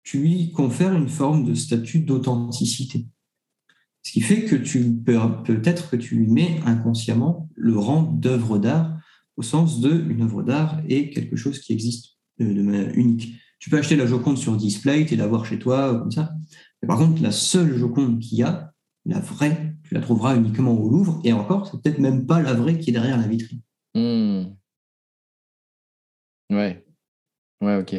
[0.04, 3.08] tu lui confères une forme de statut d'authenticité.
[4.04, 9.00] Ce qui fait que tu peut-être que tu lui mets inconsciemment le rang d'œuvre d'art
[9.36, 13.34] au sens de une œuvre d'art est quelque chose qui existe de, manière unique.
[13.60, 16.34] Tu peux acheter la Joconde sur display et l'avoir chez toi comme ça.
[16.82, 18.75] Mais par contre, la seule Joconde qu'il y a,
[19.06, 21.22] la vraie, tu la trouveras uniquement au Louvre.
[21.24, 23.62] Et encore, c'est peut-être même pas la vraie qui est derrière la vitrine.
[23.94, 24.56] Hmm.
[26.50, 26.86] Ouais.
[27.62, 27.96] Ouais, ok.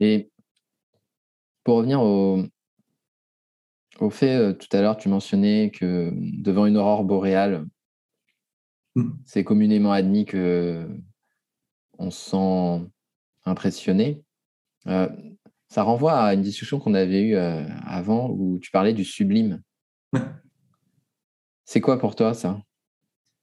[0.00, 0.30] Et
[1.64, 2.44] pour revenir au,
[4.00, 7.66] au fait, euh, tout à l'heure, tu mentionnais que devant une aurore boréale,
[8.94, 9.10] hmm.
[9.24, 10.88] c'est communément admis que
[11.98, 12.90] on se sent
[13.44, 14.22] impressionné.
[14.86, 15.08] Euh,
[15.68, 19.60] ça renvoie à une discussion qu'on avait eue euh, avant où tu parlais du sublime.
[21.64, 22.60] C'est quoi pour toi ça?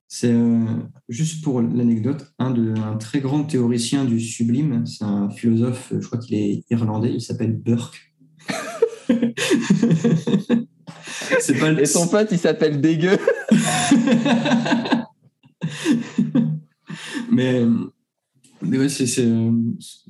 [0.08, 0.66] C'est euh,
[1.10, 6.20] juste pour l'anecdote, un, un très grand théoricien du sublime, c'est un philosophe, je crois
[6.20, 8.14] qu'il est irlandais, il s'appelle Burke.
[11.60, 13.18] pas Et son pote, il s'appelle Dégueu.
[17.32, 17.64] Mais
[18.62, 19.52] mais ouais, c'est, euh,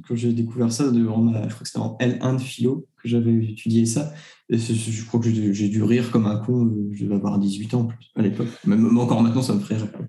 [0.07, 3.85] quand j'ai découvert ça, je crois que c'était en L1 de philo que j'avais étudié
[3.85, 4.13] ça.
[4.49, 6.67] Et je crois que j'ai dû rire comme un con.
[6.67, 8.47] Euh, je devais avoir 18 ans à l'époque.
[8.65, 9.89] Même encore maintenant, ça me ferait rire.
[9.91, 10.07] Je crois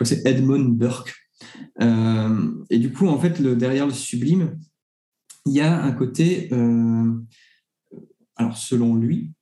[0.00, 1.14] que c'est Edmund Burke.
[1.80, 4.58] Euh, et du coup, en fait, derrière le sublime,
[5.44, 6.50] il y a un côté,
[8.36, 9.32] alors selon lui,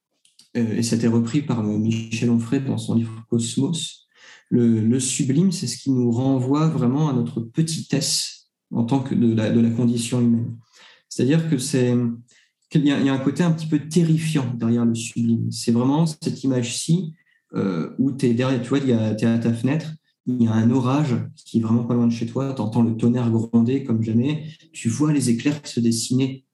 [0.55, 4.04] et c'était repris par Michel Onfray dans son livre Cosmos,
[4.55, 9.35] le, sublime, c'est ce qui nous renvoie vraiment à notre petitesse en tant que de
[9.35, 10.57] la, condition humaine.
[11.09, 11.95] C'est-à-dire que c'est
[12.71, 15.51] qu'il y, a un côté un petit peu terrifiant derrière le sublime.
[15.51, 17.13] C'est vraiment cette image-ci
[17.55, 19.93] euh, où tu es derrière, tu vois, tu es à ta fenêtre,
[20.27, 22.83] il y a un orage qui est vraiment pas loin de chez toi, tu entends
[22.83, 26.45] le tonnerre gronder comme jamais, tu vois les éclairs se dessiner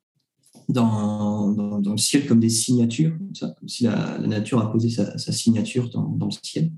[0.69, 5.89] dans, dans, le ciel comme des signatures, comme, si la, nature a posé sa, signature
[5.91, 6.71] dans, dans, le ciel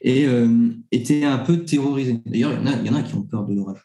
[0.00, 2.20] et euh, était un peu terrorisé.
[2.26, 3.84] D'ailleurs, il y, en a, y en a qui ont peur de l'orage.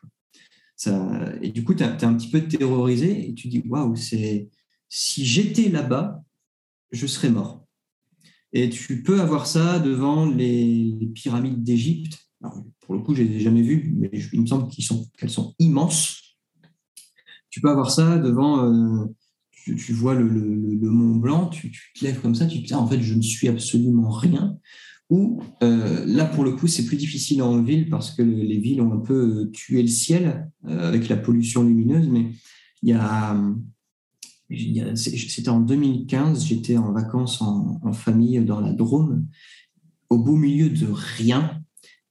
[1.41, 5.69] et du coup, tu es, un petit peu terrorisé et tu dis waouh, si j'étais
[5.69, 6.23] là-bas,
[6.91, 7.65] je serais mort.
[8.53, 12.19] Et tu peux avoir ça devant les, pyramides d'Égypte.
[12.81, 15.07] Pour le coup, je ne les ai jamais vues, mais il me semble qu'elles sont,
[15.27, 16.37] sont immenses.
[17.49, 19.05] Tu peux avoir ça devant, euh,
[19.51, 23.01] tu, vois le, Mont Blanc, tu, te lèves comme ça, tu te dis, en fait,
[23.01, 24.57] je ne suis absolument rien
[25.11, 28.93] Euh, là, pour le coup, c'est plus difficile en ville parce que les villes ont
[28.93, 32.07] un peu tué le ciel avec la pollution lumineuse.
[32.07, 32.31] Mais
[32.81, 33.35] il y a,
[34.95, 39.27] c'était en 2015, j'étais en vacances en, famille dans la Drôme,
[40.09, 41.61] au beau milieu de rien.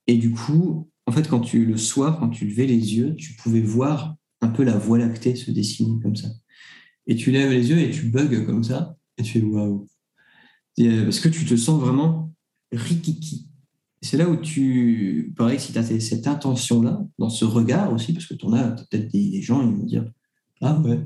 [0.07, 3.35] Et du coup, en fait, quand tu le soir, quand tu levais les yeux, tu
[3.35, 6.29] pouvais voir un peu la voie lactée se dessiner comme ça.
[7.07, 9.87] Et tu lèves les yeux et tu bugs comme ça, et tu fais waouh.
[10.77, 12.30] Parce que tu te sens vraiment
[12.73, 13.49] rikiki.
[14.03, 18.27] C'est là où tu, pareil, si tu as cette intention-là, dans ce regard aussi, parce
[18.27, 20.11] que tu en as peut-être des, gens, ils vont dire
[20.63, 21.01] Ah ouais,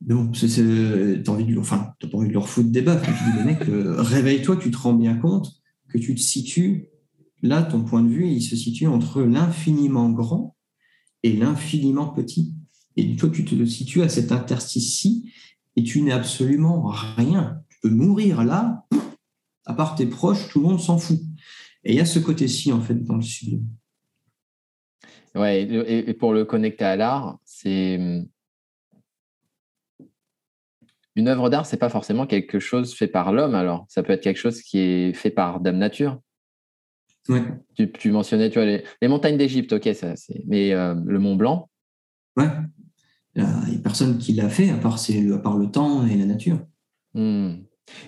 [0.00, 3.06] donc tu as envie enfin, pas envie de leur foutre des baffes.
[3.06, 5.52] Tu dis, mec, euh, réveille-toi, tu te rends bien compte
[5.88, 6.88] que tu te situes,
[7.42, 10.56] là, ton point de vue, il se situe entre l'infiniment grand
[11.22, 12.54] et l'infiniment petit.
[12.96, 15.30] Et toi, tu te situes à cet interstice-ci
[15.76, 17.62] et tu n'es absolument rien.
[17.70, 18.86] Tu peux mourir là,
[19.64, 21.20] à part tes proches, tout le monde s'en fout.
[21.84, 23.62] Et il y a ce côté-ci, en fait, dans le sud.
[25.34, 27.96] Ouais, et pour le connecter à l'art, c'est.
[27.96, 28.26] Hum,
[31.14, 33.84] une œuvre d'art, c'est pas forcément quelque chose fait par l'homme, alors.
[33.88, 36.18] Ça peut être quelque chose qui est fait par Dame Nature.
[37.28, 37.42] Ouais.
[37.76, 40.42] Tu, mentionnais, tu vois, les, montagnes d'Égypte, ok, ça, c'est.
[40.46, 41.68] Mais euh, le Mont Blanc.
[42.36, 42.48] Ouais.
[43.34, 46.24] Il n'y a personne qui l'a fait, à part, à part le temps et la
[46.24, 46.58] nature.
[47.14, 47.56] Hmm.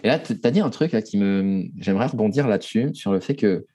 [0.03, 1.67] Et là, tu as dit un truc qui me.
[1.79, 3.67] J'aimerais rebondir là-dessus, sur le fait que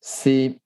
[0.00, 0.60] c'est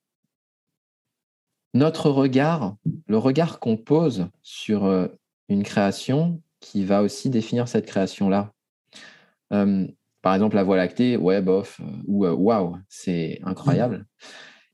[1.72, 5.08] notre regard, le regard qu'on pose sur euh,
[5.48, 8.52] une création qui va aussi définir cette création-là.
[9.52, 9.86] Euh,
[10.20, 14.06] par exemple, la Voie lactée, ouais, bof, euh, ou waouh, c'est incroyable.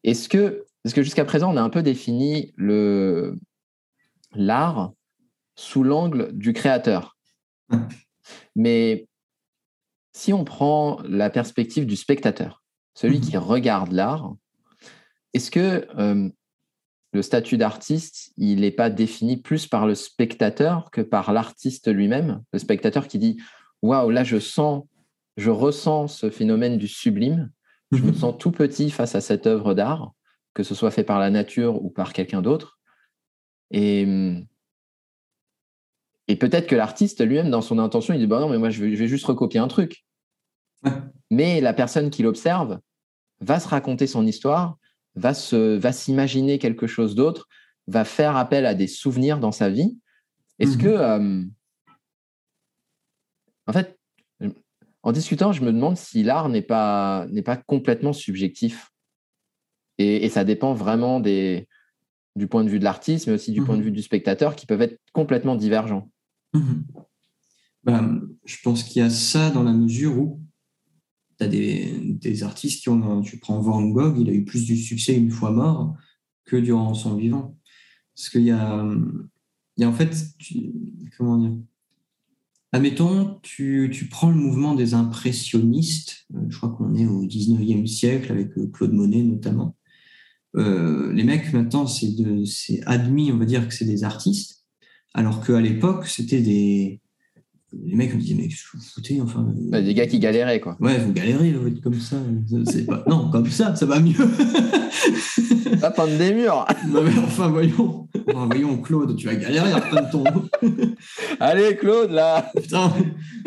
[0.05, 2.53] Est-ce que, que jusqu'à présent, on a un peu défini
[4.33, 4.93] l'art
[5.57, 7.17] sous l'angle du créateur.
[8.57, 9.07] Mais
[10.13, 12.65] si on prend la perspective du spectateur,
[12.95, 14.35] celui qui regarde l'art,
[15.35, 16.31] est-ce que euh,
[17.13, 22.43] le statut d'artiste, il n'est pas défini plus par le spectateur que par l'artiste lui-même?
[22.53, 23.37] Le spectateur qui dit
[23.83, 24.85] Waouh, là, je sens,
[25.37, 27.51] je ressens ce phénomène du sublime,
[27.93, 28.15] je me mhm.
[28.15, 30.13] sens tout petit face à cette œuvre d'art,
[30.55, 32.79] que ce soit fait par la nature ou par quelqu'un d'autre.
[33.71, 34.07] Et,
[36.29, 38.85] et peut-être que l'artiste lui-même, dans son intention, il dit bah non, mais moi, je
[38.85, 40.05] vais, juste recopier un truc.
[41.31, 42.81] Mais la personne qui l'observe
[43.41, 44.79] va se raconter son histoire,
[45.15, 47.49] va, se, va s'imaginer quelque chose d'autre,
[47.87, 49.99] va faire appel à des souvenirs dans sa vie.
[50.59, 50.89] Est-ce que.
[50.89, 50.95] Mhm.
[51.01, 51.45] Euh,
[53.69, 53.99] en fait,
[55.03, 58.91] en discutant, je me demande si l'art n'est pas, n'est pas complètement subjectif.
[59.99, 61.69] et, ça dépend vraiment des,
[62.37, 63.87] du point de vue de l'artiste, mais aussi du point de mhm.
[63.87, 66.09] vue du spectateur, qui peuvent être complètement divergents.
[66.57, 66.85] Mhm.
[67.85, 70.41] Ben, je pense qu'il y a ça dans la mesure où
[71.39, 74.77] tu as des, artistes qui ont, tu prends Van Gogh, il a eu plus du
[74.77, 75.95] succès une fois mort
[76.45, 77.57] que durant son vivant.
[78.15, 78.85] Parce qu'il y a,
[79.77, 80.17] il y a en fait,
[81.17, 81.57] comment dire,
[82.73, 87.87] admettons, tu, tu, prends le mouvement des impressionnistes, euh, je crois qu'on est au 19e
[87.87, 89.77] siècle avec euh, Claude Monet notamment,
[90.57, 94.56] euh, les mecs, maintenant, c'est admis, on va dire, que c'est des artistes,
[95.17, 97.01] alors qu'à l'époque, c'était des.
[97.73, 100.61] Les mecs me disaient, mais que vous foutez enfin, euh, bah, Des gars qui galéraient,
[100.61, 100.77] quoi.
[100.79, 102.17] Ouais, vous galérez, vous êtes comme ça.
[102.87, 103.03] Pas...
[103.07, 104.15] non, comme ça, ça va mieux.
[105.81, 106.65] pas peindre des murs.
[106.89, 108.09] non, mais enfin, voyons.
[108.27, 110.25] voyons, Claude, tu vas galérer à peindre ton.
[111.41, 112.51] Allez, Claude, là.
[112.55, 112.93] Putain,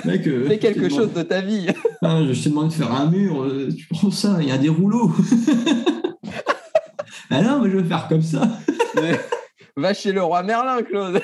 [0.06, 0.28] mec.
[0.28, 1.68] Euh, Fais quelque chose de ta vie.
[2.02, 4.70] Ah, je t'ai demandé de faire un mur, tu prends ça, il y a des
[4.70, 5.12] rouleaux.
[7.30, 8.42] Ah non, mais je vais faire comme ça.
[9.80, 11.22] Va chez le roi Merlin, Claude.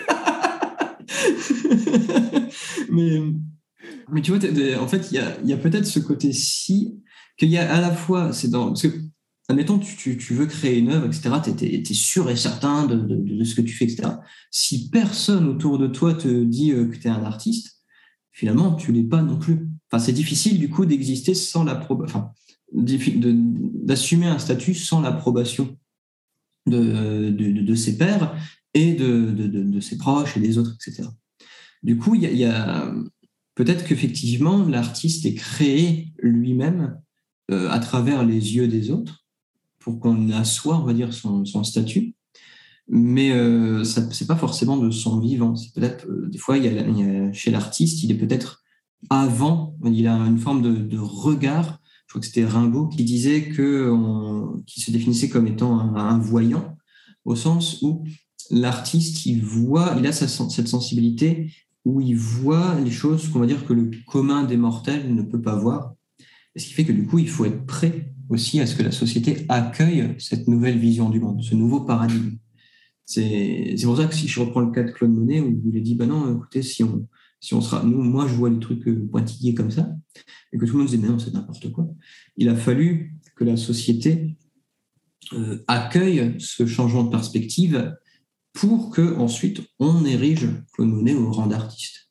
[2.92, 3.22] mais,
[4.12, 4.40] mais tu vois,
[4.80, 7.00] en fait, il y a, y a peut-être ce côté-ci
[7.38, 8.68] qu'il y a à la fois, c'est dans.
[8.68, 8.98] Parce que,
[9.48, 13.16] admettons, tu, tu, veux créer une œuvre, etc., tu es, sûr et certain de, de,
[13.16, 14.10] de, ce que tu fais, etc.
[14.52, 17.82] Si personne autour de toi te dit euh, que tu es un artiste,
[18.32, 19.68] finalement, tu l'es pas non plus.
[19.92, 22.30] Enfin, c'est difficile, du coup, d'exister sans l'approbation.
[22.74, 25.78] D'assumer un statut sans l'approbation
[26.66, 28.36] de, de, ses pairs
[28.76, 31.10] et de, ses proches et des autres, etc.
[31.82, 32.94] Du coup, il y a,
[33.56, 37.00] peut-être qu'effectivement, l'artiste est créé lui-même
[37.52, 39.26] euh, à travers les yeux des autres
[39.80, 42.16] pour qu'on assoie, on va dire, son, statut.
[42.88, 45.56] Mais euh, ce n'est pas forcément de son vivant.
[45.56, 48.64] C'est peut-être, euh, des fois, il y a, chez l'artiste, il est peut-être
[49.10, 53.92] avant, il a une forme de, regard je crois que c'était Rimbaud qui disait que
[54.68, 56.78] qui se définissait comme étant un, voyant,
[57.26, 58.06] au sens où
[58.52, 61.52] l'artiste, il voit, il a cette sensibilité
[61.84, 65.42] où il voit les choses qu'on va dire que le commun des mortels ne peut
[65.42, 65.94] pas voir.
[66.56, 68.92] Ce qui fait que du coup, il faut être prêt aussi à ce que la
[68.92, 72.38] société accueille cette nouvelle vision du monde, ce nouveau paradigme.
[73.06, 75.82] C'est pour ça que si je reprends le cas de Claude Monet, où il a
[75.82, 77.08] dit, bah non, écoutez, si on,
[77.40, 79.96] si on sera, nous, moi, je vois les trucs euh, pointillés comme ça,
[80.52, 81.88] et que tout le monde disait, mais non, c'est n'importe quoi.
[82.38, 84.36] Il a fallu que la société
[85.34, 87.96] euh, accueille ce changement de perspective
[88.56, 92.10] pour que ensuite on érige Claude Monet au rang d'artiste.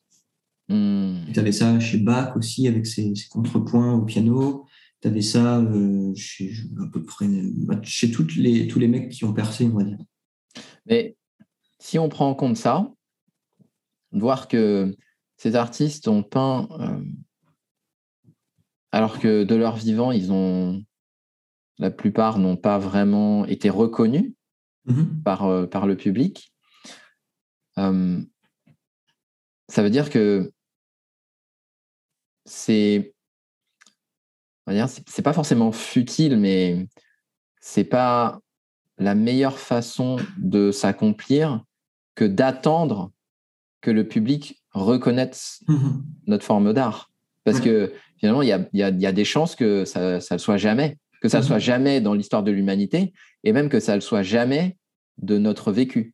[0.69, 1.25] Hmm.
[1.33, 4.65] Tu avais ça chez Bach aussi, avec ses, contrepoints au piano.
[5.01, 7.27] Tu avais ça euh, chez, à peu près,
[7.83, 9.97] chez toutes les, tous les mecs qui ont percé, on va dire.
[10.85, 11.17] Mais
[11.79, 12.91] si on prend en compte ça,
[14.11, 14.95] voir que
[15.37, 17.03] ces artistes ont peint, euh,
[18.91, 20.83] alors que de leur vivant, ils ont,
[21.79, 24.34] la plupart n'ont pas vraiment été reconnus
[25.23, 26.53] par, euh, par le public.
[27.77, 28.21] Euh,
[29.67, 30.51] ça veut dire que
[32.45, 33.13] c'est,
[35.07, 36.87] c'est pas forcément futile, mais
[37.59, 38.39] c'est pas
[38.97, 41.63] la meilleure façon de s'accomplir
[42.13, 43.11] que d'attendre
[43.81, 46.03] que le public reconnaisse mhm.
[46.27, 47.11] notre forme d'art.
[47.43, 51.29] Parce que finalement, il y a, des chances que ça ne le soit jamais, que
[51.29, 51.47] ça ne mhm.
[51.47, 53.11] soit jamais dans l'histoire de l'humanité,
[53.43, 54.77] et même que ça ne le soit jamais
[55.17, 56.13] de notre vécu.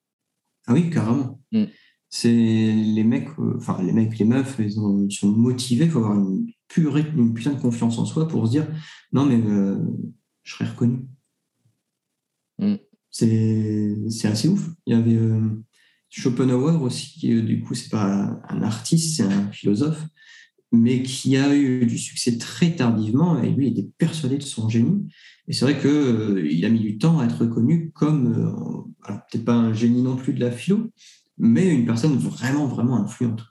[0.67, 1.41] Ah oui, carrément.
[1.51, 1.65] Mm.
[2.09, 6.17] C'est les mecs, euh, enfin les mecs, les meufs, ils, sont motivés, il faut avoir
[6.17, 8.67] une, pure, une putain de confiance en soi pour se dire
[9.11, 9.77] non, mais euh,
[10.43, 11.05] je serai reconnu.
[12.59, 12.75] Mm.
[13.09, 14.69] C'est assez ouf.
[14.85, 15.61] Il y avait euh,
[16.09, 20.05] Schopenhauer aussi, qui du coup, c'est pas un artiste, c'est un philosophe,
[20.71, 24.69] mais qui a eu du succès très tardivement, et lui il était persuadé de son
[24.69, 25.07] génie.
[25.47, 29.45] Et c'est vrai qu'il euh, a mis du temps à être reconnu comme, alors peut-être
[29.45, 30.91] pas un génie non plus de la philo,
[31.37, 33.43] mais une personne vraiment, vraiment influente.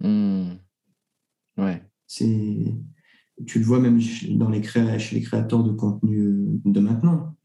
[0.00, 0.54] Mm.
[1.58, 1.82] Ouais.
[2.06, 2.74] C'est,
[3.46, 4.00] tu le vois même
[4.30, 7.36] dans les chez les créateurs de contenu de maintenant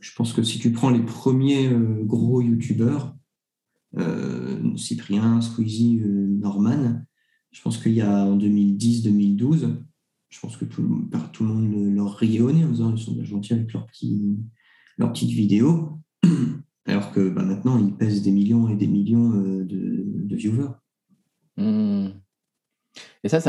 [0.00, 3.16] je pense que si tu prends les premiers euh, gros youtubeurs,
[3.96, 7.02] euh, Cyprien, Squeezie, euh, Norman,
[7.50, 9.76] je pense qu'il y a en 2010-2012,
[10.28, 13.24] je pense que tout, tout, le monde leur riait nez en disant ils sont bien
[13.24, 13.86] gentils avec leurs
[14.98, 15.98] leur petites vidéos,
[16.86, 20.70] alors que bah, maintenant ils pèsent des millions et des millions de, viewers.
[21.56, 22.10] Mmh.
[23.24, 23.40] Et ça,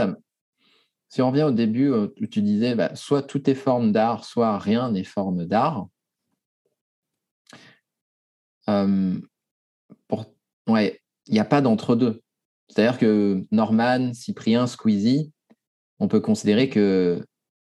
[1.09, 4.57] si on revient au début où tu disais bah, soit tout est forme d'art, soit
[4.57, 5.87] rien n'est forme d'art,
[8.69, 9.19] euh,
[11.29, 12.21] il n'y a pas d'entre-deux.
[12.69, 15.31] C'est-à-dire que Norman, Cyprien, Squeezie,
[15.99, 17.25] on peut considérer que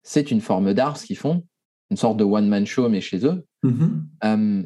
[0.04, 1.46] c'est une forme d'art ce qu'ils font,
[1.90, 3.46] une sorte de one-man show, mais chez eux.
[3.64, 4.02] Mm-hmm.
[4.24, 4.64] Euh,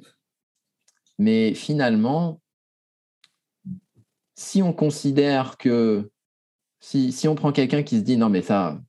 [1.18, 2.42] mais finalement,
[4.36, 6.10] si on considère que
[6.80, 8.80] si, si on prend quelqu'un qui se dit non mais ça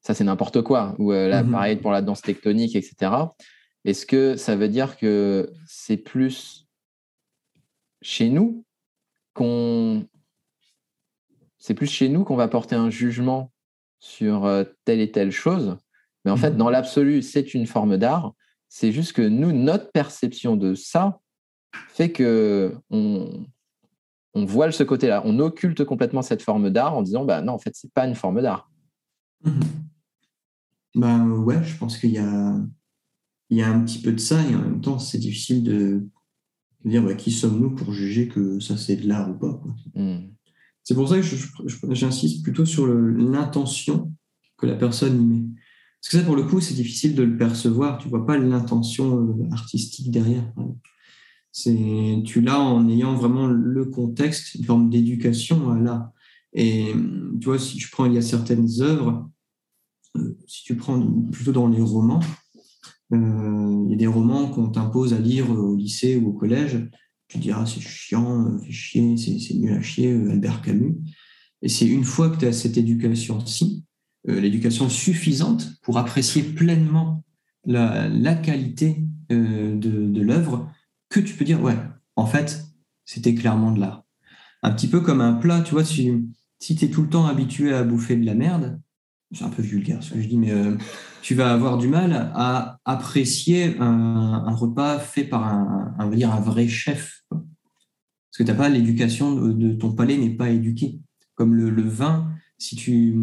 [0.00, 1.50] ça c'est n'importe quoi ou euh, là mm-hmm.
[1.52, 3.12] pareil pour la danse tectonique etc
[3.84, 6.66] est-ce que ça veut dire que c'est plus
[8.02, 8.64] chez nous
[9.40, 10.06] qu'on
[11.56, 13.50] c'est plus chez nous qu'on va porter un jugement
[13.98, 15.78] sur euh, telle et telle chose,
[16.24, 16.56] mais en fait, mmh.
[16.56, 18.34] dans l'absolu, c'est une forme d'art.
[18.68, 21.20] C'est juste que nous, notre perception de ça
[21.88, 23.46] fait que on,
[24.34, 25.22] on voile ce côté-là.
[25.24, 28.14] On occulte complètement cette forme d'art en disant, bah non, en fait, c'est pas une
[28.14, 28.70] forme d'art.
[29.44, 29.60] Mmh.
[30.96, 32.54] Ben ouais, je pense qu'il y a,
[33.48, 36.06] il y a un petit peu de ça et en même temps, c'est difficile de
[36.84, 39.62] dire bah, qui sommes-nous pour juger que ça c'est de l'art ou pas.
[39.94, 40.30] Hmm.
[40.82, 44.12] C'est pour ça que j'insiste plutôt sur l'intention
[44.56, 45.44] que la personne y met.
[46.00, 47.98] Parce que ça, pour le coup, c'est difficile de le percevoir.
[47.98, 50.50] Tu vois pas l'intention euh, artistique derrière.
[51.52, 56.10] C'est tu l'as en ayant vraiment le contexte, une forme d'éducation à l'art.
[56.52, 56.92] Et
[57.40, 59.30] tu vois, si je prends, il y a certaines œuvres,
[60.16, 62.20] euh, si tu prends plutôt dans les romans,
[63.12, 66.88] il y a des romans qu'on t'impose à lire au lycée ou au collège.
[67.28, 70.96] Tu diras, c'est chiant, euh, fait chier, c'est nul à chier, euh, Albert Camus.
[71.62, 73.84] Et c'est une fois que tu as cette éducation-ci,
[74.26, 77.24] l'éducation suffisante pour apprécier pleinement
[77.64, 80.70] la, qualité de, de l'œuvre,
[81.10, 81.76] que tu peux dire, ouais,
[82.16, 82.64] en fait,
[83.04, 84.04] c'était clairement de l'art.
[84.62, 86.12] Un petit peu comme un plat, tu vois, si,
[86.58, 88.80] si tu es tout le temps habitué à bouffer de la merde,
[89.32, 90.76] c'est un peu vulgaire ce que je dis, mais euh,
[91.22, 96.40] tu vas avoir du mal à apprécier un, repas fait par un, un, dire un
[96.40, 97.22] vrai chef.
[97.30, 101.00] Parce que t'as pas l'éducation de, ton palais n'est pas éduqué.
[101.34, 103.16] Comme le, vin, si tu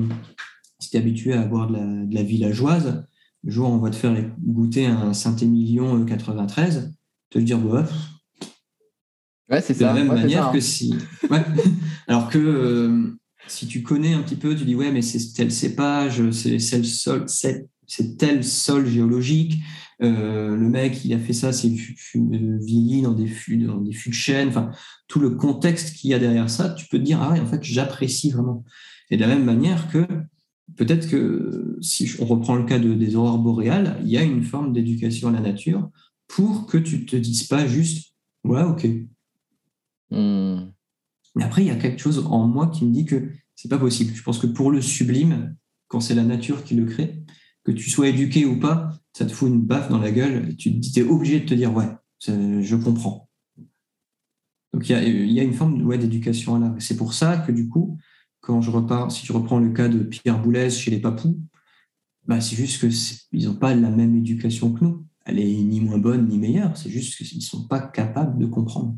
[0.79, 3.05] si es habitué à boire de la, villageoise,
[3.43, 6.93] le jour où on va te faire goûter un Saint-Émilion 93,
[7.29, 7.85] te dire, bah,
[9.51, 9.93] ouais, c'est ça.
[9.93, 10.53] De la même manière hein.
[10.53, 10.95] que si.
[11.29, 11.43] Ouais.
[12.07, 12.37] Alors que.
[12.37, 13.17] Euh,
[13.47, 17.25] si tu connais un petit peu, tu dis ouais, mais c'est tel cépage, c'est sol,
[17.27, 19.55] c'est tel sol géologique.
[20.03, 21.69] Euh, le mec, il a fait ça, c'est
[22.13, 24.49] vieilli dans des fûts, dans des fûts de chêne.
[24.49, 24.71] Enfin,
[25.07, 27.47] tout le contexte qu'il y a derrière ça, tu peux te dire ah ouais, en
[27.47, 28.63] fait, j'apprécie vraiment.
[29.09, 30.05] Et de la même manière que
[30.75, 34.43] peut-être que si on reprend le cas de, des aurores boréales, il y a une
[34.43, 35.89] forme d'éducation à la nature
[36.27, 38.87] pour que tu te dises pas juste ouais, ok.
[40.09, 40.71] Hmm.
[41.37, 43.77] Mais après, il y a quelque chose en moi qui me dit que c'est pas
[43.77, 44.13] possible.
[44.15, 45.55] Je pense que pour le sublime,
[45.87, 47.23] quand c'est la nature qui le crée,
[47.63, 50.55] que tu sois éduqué ou pas, ça te fout une baffe dans la gueule et
[50.55, 51.89] tu es obligé de te dire ouais,
[52.25, 53.29] je comprends.
[54.73, 56.75] Donc il y a, une forme ouais, d'éducation à l'art.
[56.79, 57.97] C'est pour ça que du coup,
[58.41, 61.37] quand je repars, si tu reprends le cas de Pierre Boulez chez les Papous,
[62.25, 62.79] bah, c'est juste
[63.29, 65.05] qu'ils n'ont pas la même éducation que nous.
[65.25, 68.45] Elle est ni moins bonne ni meilleure, c'est juste qu'ils ne sont pas capables de
[68.45, 68.97] comprendre.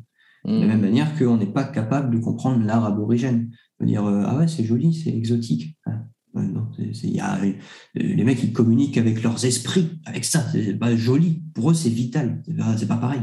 [0.49, 0.81] De la même hmm.
[0.81, 3.51] manière qu'on n'est pas capable de comprendre l'art aborigène.
[3.79, 5.77] De dire euh, ah ouais, c'est joli, c'est exotique.
[5.85, 6.01] Ah,
[6.33, 7.53] non, y a, euh,
[7.93, 10.43] les mecs, ils communiquent avec leurs esprits, avec ça.
[10.51, 11.43] C'est pas joli.
[11.53, 12.41] Pour eux, c'est vital.
[12.77, 13.21] C'est pas, pareil.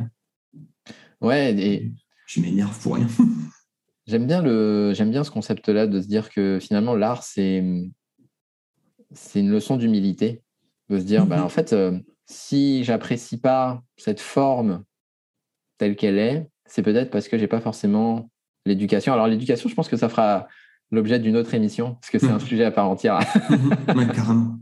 [1.20, 1.92] Ouais, et...
[2.28, 3.08] Je m'énerve pour rien.
[4.06, 7.64] J'aime bien, le, j'aime bien ce concept-là de se dire que finalement, l'art, c'est,
[9.10, 10.42] c'est une leçon d'humilité.
[10.90, 14.84] De se dire, ben, en fait, euh, si j'apprécie pas cette forme
[15.78, 18.30] telle qu'elle est, c'est peut-être parce que j'ai pas forcément
[18.64, 19.12] l'éducation.
[19.12, 20.48] Alors, l'éducation, je pense que ça fera
[20.90, 22.40] l'objet d'une autre émission, parce que c'est un mmh.
[22.48, 23.18] sujet à part entière.
[24.14, 24.58] carrément.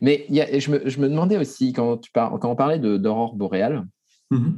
[0.00, 3.34] Mais y a, je, me, je, me, demandais aussi, quand, tu quand on parlait d'aurore
[3.34, 3.86] boréale,
[4.30, 4.50] mmh.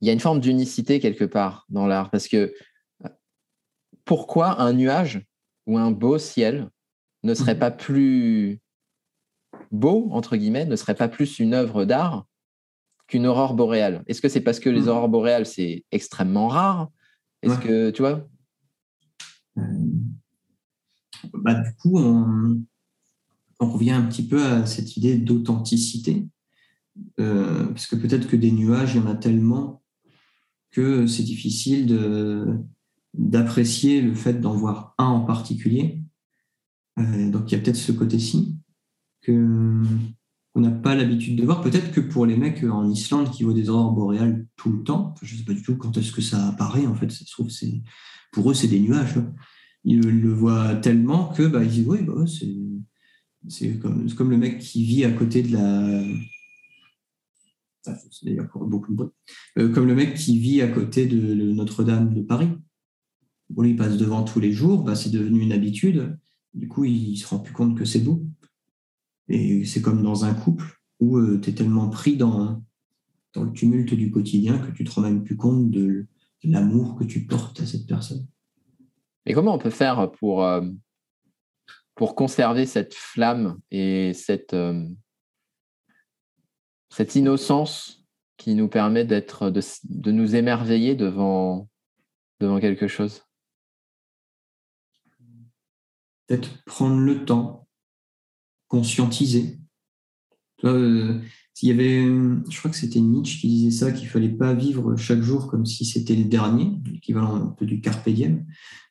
[0.00, 2.52] il y a une forme d'unicité quelque part dans l'art, parce que
[4.04, 5.24] pourquoi un nuage
[5.66, 6.68] ou un beau ciel
[7.22, 7.60] ne serait mhm.
[7.60, 8.58] pas plus
[9.70, 12.26] beau, entre guillemets, ne serait pas plus une œuvre d'art
[13.10, 14.88] qu'une aurore boréale Est-ce que c'est parce que les mhm.
[14.88, 16.90] aurores boréales, c'est extrêmement rare?
[17.42, 18.28] Est-ce que, tu vois?
[19.58, 19.62] Euh,
[21.34, 22.64] bah, Du coup, on,
[23.58, 26.26] revient un petit peu à cette idée d'authenticité.
[27.18, 29.82] Euh, parce que peut-être que des nuages, il y en a tellement
[30.70, 32.58] que c'est difficile de,
[33.14, 36.00] d'apprécier le fait d'en voir un en particulier.
[36.98, 38.56] Euh, donc il y a peut-être ce côté-ci
[39.22, 39.82] que
[40.52, 41.62] qu'on n'a pas l'habitude de voir.
[41.62, 45.14] Peut-être que pour les mecs en Islande qui voient des aurores boréales tout le temps,
[45.22, 46.86] je ne sais pas du tout quand est-ce que ça apparaît.
[46.86, 47.50] En fait, ça se trouve,
[48.32, 49.18] pour eux c'est des nuages.
[49.84, 52.24] Ils le voient tellement que bah, ils disent oui, bah,
[53.48, 56.02] c'est comme, le mec qui vit à côté de la.
[58.22, 59.10] d'ailleurs beaucoup de
[59.58, 62.50] euh, comme le mec qui vit à côté de Notre-Dame de Paris
[63.64, 66.16] il passe devant tous les jours, bah, c'est devenu une habitude.
[66.54, 68.24] Du coup, il ne se rend plus compte que c'est beau.
[69.30, 72.62] Et c'est comme dans un couple où euh, tu es tellement pris dans,
[73.32, 76.06] dans le tumulte du quotidien que tu ne te rends même plus compte de,
[76.42, 78.26] l'amour que tu portes à cette personne.
[79.26, 80.62] Et comment on peut faire pour, euh,
[81.94, 84.88] pour conserver cette flamme et cette, euh,
[86.88, 88.04] cette innocence
[88.36, 91.68] qui nous permet d'être, de, de nous émerveiller devant,
[92.40, 93.22] devant quelque chose?
[96.26, 97.68] Peut-être prendre le temps,
[98.70, 99.58] conscientiser.
[100.64, 101.20] Euh,
[101.62, 105.20] y avait, je crois que c'était Nietzsche qui disait ça, qu'il fallait pas vivre chaque
[105.20, 108.46] jour comme si c'était le dernier, l'équivalent un peu du carpe diem,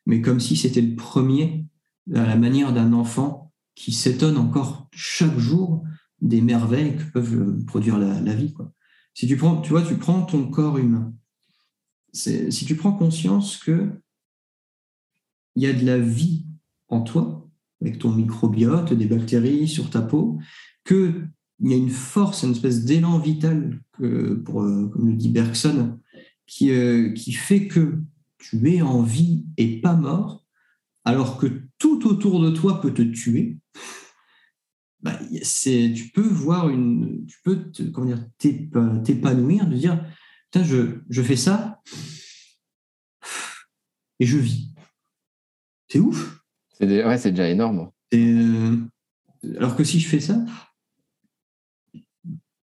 [0.06, 1.66] mais comme si c'était le premier,
[2.14, 5.82] à la manière d'un enfant qui s'étonne encore chaque jour
[6.20, 8.54] des merveilles que peuvent produire la, vie.
[9.14, 11.12] Si tu prends, tu vois, tu prends ton corps humain,
[12.12, 13.90] si tu prends conscience que
[15.56, 16.46] il y a de la vie
[16.88, 17.49] en toi,
[17.80, 20.38] avec ton microbiote, des bactéries sur ta peau,
[20.84, 21.28] qu'il
[21.60, 23.80] y a une force, une espèce d'élan vital,
[24.44, 25.98] pour, euh, comme le dit Bergson,
[26.46, 27.98] qui, euh, qui fait que
[28.38, 30.44] tu es en vie et pas mort,
[31.04, 33.58] alors que tout autour de toi peut te tuer.
[35.02, 37.70] Bah, tu peux voir une, tu peux
[39.04, 40.04] t'épanouir, de dire,
[40.54, 41.80] je, je fais ça
[44.18, 44.74] et je vis.
[45.88, 46.39] C'est ouf.
[46.80, 47.90] C'est déjà, énorme.
[48.14, 48.76] Euh,
[49.58, 50.42] alors que si je fais ça,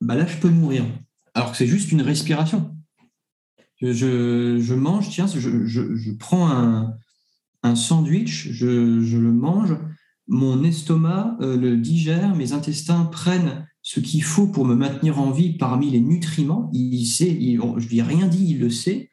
[0.02, 0.86] bah là, je peux mourir.
[1.36, 2.76] Alors que c'est juste une respiration.
[3.80, 6.50] Je, mange, tiens, je, prends
[7.62, 9.78] un, sandwich, je, le mange,
[10.28, 15.32] mon estomac euh, le digère, mes intestins prennent ce qu'il faut pour me maintenir en
[15.32, 16.72] vie parmi les nutriments.
[16.74, 19.12] Il sait, je lui ai rien dit, il le sait.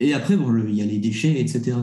[0.00, 1.76] Et après, bon, il y a les déchets, etc.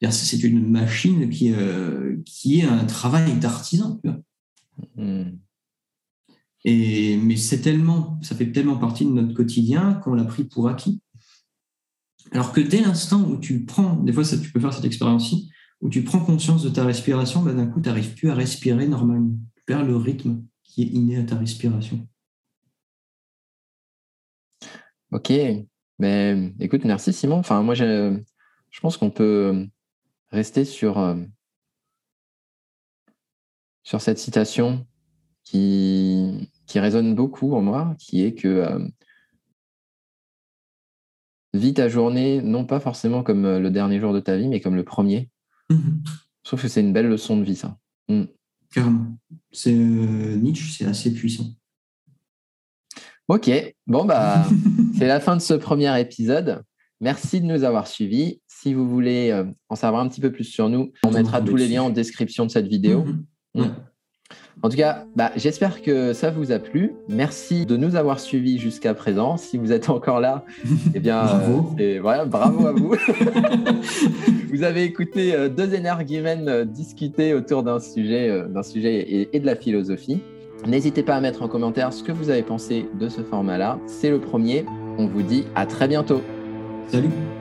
[0.00, 4.00] C'est une machine qui, euh, qui est un travail d'artisan.
[4.96, 5.38] Hmm.
[6.64, 10.68] Et, mais c'est tellement, ça fait tellement partie de notre quotidien qu'on l'a pris pour
[10.68, 11.00] acquis.
[12.32, 15.50] Alors que dès l'instant où tu prends, des fois ça, tu peux faire cette expérience-ci,
[15.80, 18.86] où tu prends conscience de ta respiration, bah, d'un coup, tu n'arrives plus à respirer
[18.86, 19.36] normalement.
[19.56, 22.06] Tu perds le rythme qui est inné à ta respiration.
[25.10, 25.32] Ok,
[25.98, 27.38] mais écoute, merci Simon.
[27.38, 28.20] Enfin, moi, je,
[28.70, 29.66] je pense qu'on peut
[30.30, 31.16] rester sur, euh,
[33.82, 34.86] sur cette citation
[35.44, 38.88] qui, qui résonne beaucoup en moi, qui est que euh,
[41.54, 44.60] vis ta journée, non pas forcément comme euh, le dernier jour de ta vie, mais
[44.60, 45.30] comme le premier.
[45.70, 46.02] Mhm.
[46.42, 47.78] Je trouve que c'est une belle leçon de vie, ça.
[48.08, 48.24] Mm.
[48.72, 49.18] Carrément.
[49.52, 51.44] C'est Nietzsche, c'est assez puissant.
[53.28, 53.50] Ok,
[53.86, 54.46] bon, bah,
[54.96, 56.62] c'est la fin de ce premier épisode.
[57.00, 58.40] Merci de nous avoir suivis.
[58.48, 61.54] Si vous voulez euh, en savoir un petit peu plus sur nous, on mettra tous
[61.54, 63.04] les liens en description de cette vidéo.
[63.04, 63.64] Mhm.
[63.64, 63.74] Mm.
[64.60, 66.92] En tout cas, bah, j'espère que ça vous a plu.
[67.08, 69.36] Merci de nous avoir suivis jusqu'à présent.
[69.36, 70.44] Si vous êtes encore là,
[70.94, 71.76] eh bien, bravo.
[71.78, 72.96] Euh, bravo à vous.
[74.52, 79.54] vous avez écouté euh, deux énergumènes discuter autour d'un sujet, d'un sujet et de la
[79.54, 80.20] philosophie.
[80.66, 83.78] N'hésitez pas à mettre en commentaire ce que vous avez pensé de ce format-là.
[83.86, 84.66] C'est le premier.
[84.98, 86.20] On vous dit à très bientôt.
[86.90, 87.37] Salut